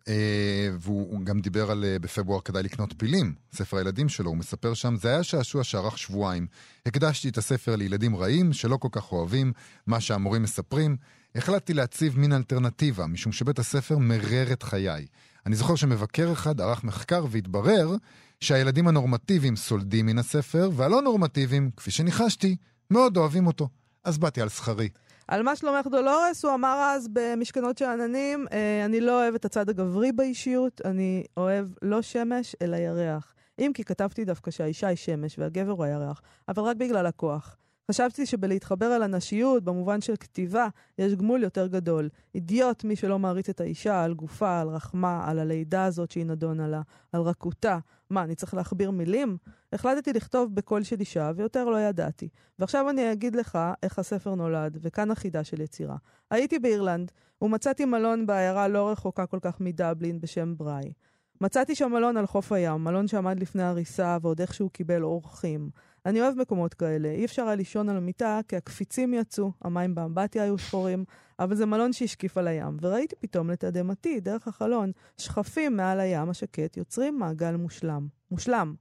[0.07, 4.37] אה, והוא הוא גם דיבר על אה, בפברואר כדאי לקנות פילים, ספר הילדים שלו, הוא
[4.37, 6.47] מספר שם, זה היה שעשוע שארך שבועיים.
[6.85, 9.53] הקדשתי את הספר לילדים רעים שלא כל כך אוהבים
[9.87, 10.97] מה שהמורים מספרים.
[11.35, 15.05] החלטתי להציב מין אלטרנטיבה, משום שבית הספר מרר את חיי.
[15.45, 17.95] אני זוכר שמבקר אחד ערך מחקר והתברר
[18.39, 22.55] שהילדים הנורמטיביים סולדים מן הספר, והלא נורמטיביים, כפי שניחשתי,
[22.91, 23.69] מאוד אוהבים אותו.
[24.03, 24.89] אז באתי על שכרי.
[25.28, 29.69] על מה שלומך דולורס, הוא אמר אז במשכנות שאננים, אה, אני לא אוהב את הצד
[29.69, 33.34] הגברי באישיות, אני אוהב לא שמש, אלא ירח.
[33.59, 37.57] אם כי כתבתי דווקא שהאישה היא שמש והגבר הוא הירח, אבל רק בגלל הכוח.
[37.91, 40.67] חשבתי שבלהתחבר אל הנשיות, במובן של כתיבה,
[40.97, 42.09] יש גמול יותר גדול.
[42.36, 46.67] אידיוט מי שלא מעריץ את האישה על גופה, על רחמה, על הלידה הזאת שהיא נדונה
[46.67, 47.78] לה, על רכותה.
[48.09, 49.38] מה, אני צריך להכביר מילים?
[49.74, 52.30] החלטתי לכתוב בקול של אישה, ויותר לא ידעתי.
[52.59, 55.95] ועכשיו אני אגיד לך איך הספר נולד, וכאן החידה של יצירה.
[56.32, 57.11] הייתי באירלנד,
[57.41, 60.93] ומצאתי מלון בעיירה לא רחוקה כל כך מדבלין בשם בראי.
[61.41, 65.70] מצאתי שם מלון על חוף הים, מלון שעמד לפני הריסה ועוד איכשהו קיבל אורחים.
[66.05, 70.43] אני אוהב מקומות כאלה, אי אפשר היה לישון על המיטה כי הקפיצים יצאו, המים באמבטיה
[70.43, 71.05] היו שחורים,
[71.39, 76.78] אבל זה מלון שהשקיף על הים, וראיתי פתאום לתדהמתי, דרך החלון, שכפים מעל הים השקט
[76.78, 78.07] יוצרים מעגל מושלם.
[78.32, 78.76] מושלם.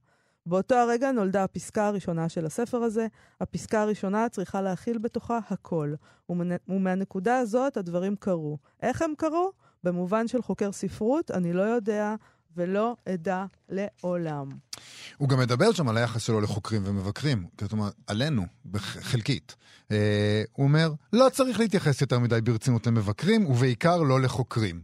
[0.47, 3.07] באותו הרגע נולדה הפסקה הראשונה של הספר הזה.
[3.41, 5.93] הפסקה הראשונה צריכה להכיל בתוכה הכל.
[6.29, 6.55] ומנ...
[6.67, 8.57] ומהנקודה הזאת הדברים קרו.
[8.81, 9.51] איך הם קרו?
[9.83, 12.15] במובן של חוקר ספרות, אני לא יודע
[12.57, 14.49] ולא אדע לעולם.
[15.17, 18.45] הוא גם מדבר שם על היחס שלו לחוקרים ומבקרים, זאת אומרת, עלינו,
[18.77, 19.55] חלקית.
[19.91, 24.81] אה, הוא אומר, לא צריך להתייחס יותר מדי ברצינות למבקרים, ובעיקר לא לחוקרים.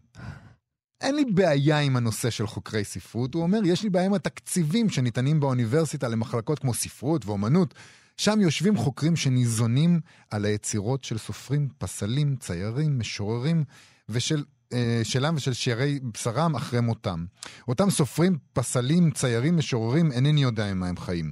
[1.03, 4.89] אין לי בעיה עם הנושא של חוקרי ספרות, הוא אומר, יש לי בעיה עם התקציבים
[4.89, 7.73] שניתנים באוניברסיטה למחלקות כמו ספרות ואומנות.
[8.17, 9.99] שם יושבים חוקרים שניזונים
[10.31, 13.63] על היצירות של סופרים, פסלים, ציירים, משוררים,
[14.09, 14.43] ושל
[14.73, 17.25] אה, שלם ושל שירי בשרם אחרי מותם.
[17.67, 21.31] אותם סופרים, פסלים, ציירים, משוררים, אינני יודע ממה הם חיים.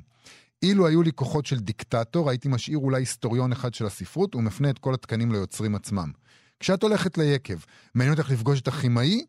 [0.64, 4.80] אילו היו לי כוחות של דיקטטור, הייתי משאיר אולי היסטוריון אחד של הספרות ומפנה את
[4.80, 6.12] כל התקנים ליוצרים עצמם.
[6.60, 7.58] כשאת הולכת ליקב,
[7.96, 9.26] מעניין אותך לפגוש את הכימאי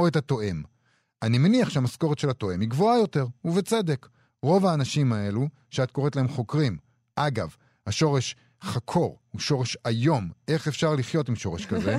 [0.00, 0.62] או את התואם?
[1.22, 4.08] אני מניח שהמשכורת של התואם היא גבוהה יותר, ובצדק.
[4.42, 6.76] רוב האנשים האלו, שאת קוראת להם חוקרים,
[7.16, 11.96] אגב, השורש חקור הוא שורש איום, איך אפשר לחיות עם שורש כזה?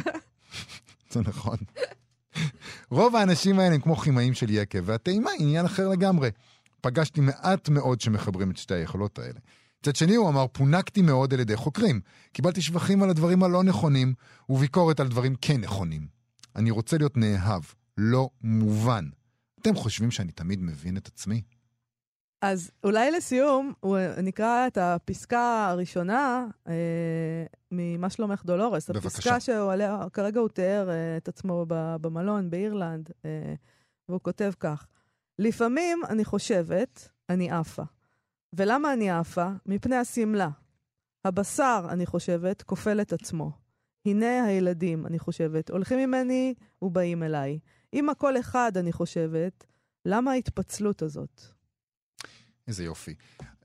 [1.11, 1.57] זה נכון.
[2.89, 6.29] רוב האנשים האלה הם כמו כימאים של יקב, והטעימה היא עניין אחר לגמרי.
[6.81, 9.39] פגשתי מעט מאוד שמחברים את שתי היכולות האלה.
[9.81, 12.01] מצד שני, הוא אמר, פונקתי מאוד על ידי חוקרים.
[12.33, 14.13] קיבלתי שבחים על הדברים הלא נכונים,
[14.49, 16.07] וביקורת על דברים כן נכונים.
[16.55, 17.61] אני רוצה להיות נאהב,
[18.03, 19.05] לא מובן.
[19.61, 21.41] אתם חושבים שאני תמיד מבין את עצמי?
[22.41, 23.73] אז אולי לסיום,
[24.23, 26.73] נקרא את הפסקה הראשונה אה,
[27.71, 28.89] מ"מה שלומך דולורס".
[28.89, 29.07] בבקשה.
[29.07, 31.65] הפסקה שעליה, כרגע הוא תיאר אה, את עצמו
[32.01, 33.53] במלון באירלנד, אה,
[34.09, 34.87] והוא כותב כך:
[35.39, 37.83] לפעמים אני חושבת, אני עפה.
[38.53, 39.49] ולמה אני עפה?
[39.65, 40.49] מפני השמלה.
[41.25, 43.51] הבשר, אני חושבת, כופל את עצמו.
[44.05, 47.59] הנה הילדים, אני חושבת, הולכים ממני ובאים אליי.
[47.93, 49.65] אם הכל אחד, אני חושבת,
[50.05, 51.41] למה ההתפצלות הזאת?
[52.67, 53.15] איזה יופי.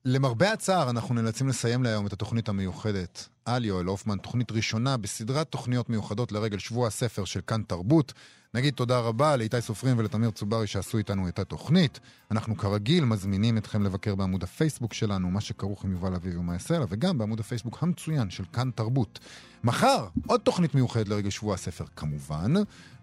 [0.05, 5.49] למרבה הצער, אנחנו נאלצים לסיים להיום את התוכנית המיוחדת על יואל הופמן, תוכנית ראשונה בסדרת
[5.49, 8.13] תוכניות מיוחדות לרגל שבוע הספר של כאן תרבות.
[8.57, 12.01] נגיד תודה רבה לאיתי סופרים ולתמיר צוברי שעשו איתנו את התוכנית.
[12.31, 16.79] אנחנו כרגיל מזמינים אתכם לבקר בעמוד הפייסבוק שלנו, מה שכרוך עם יובל אביב ומה יעשה
[16.79, 19.19] לה, וגם בעמוד הפייסבוק המצוין של כאן תרבות.
[19.65, 22.53] מחר, עוד תוכנית מיוחדת לרגע שבוע הספר כמובן.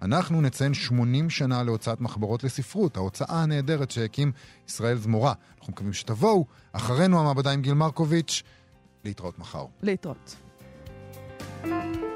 [0.02, 4.32] אנחנו נציין 80 שנה להוצאת מחברות לספרות, ההוצאה הנהדרת שהקים
[4.70, 5.34] ישראל זמורה.
[5.60, 8.44] אנחנו מקווים שתבואו, אחרינו המעבדה עם גיל מרקוביץ',
[9.06, 9.66] להתראות מחר.
[9.82, 10.36] להתראות.
[11.64, 12.13] thank you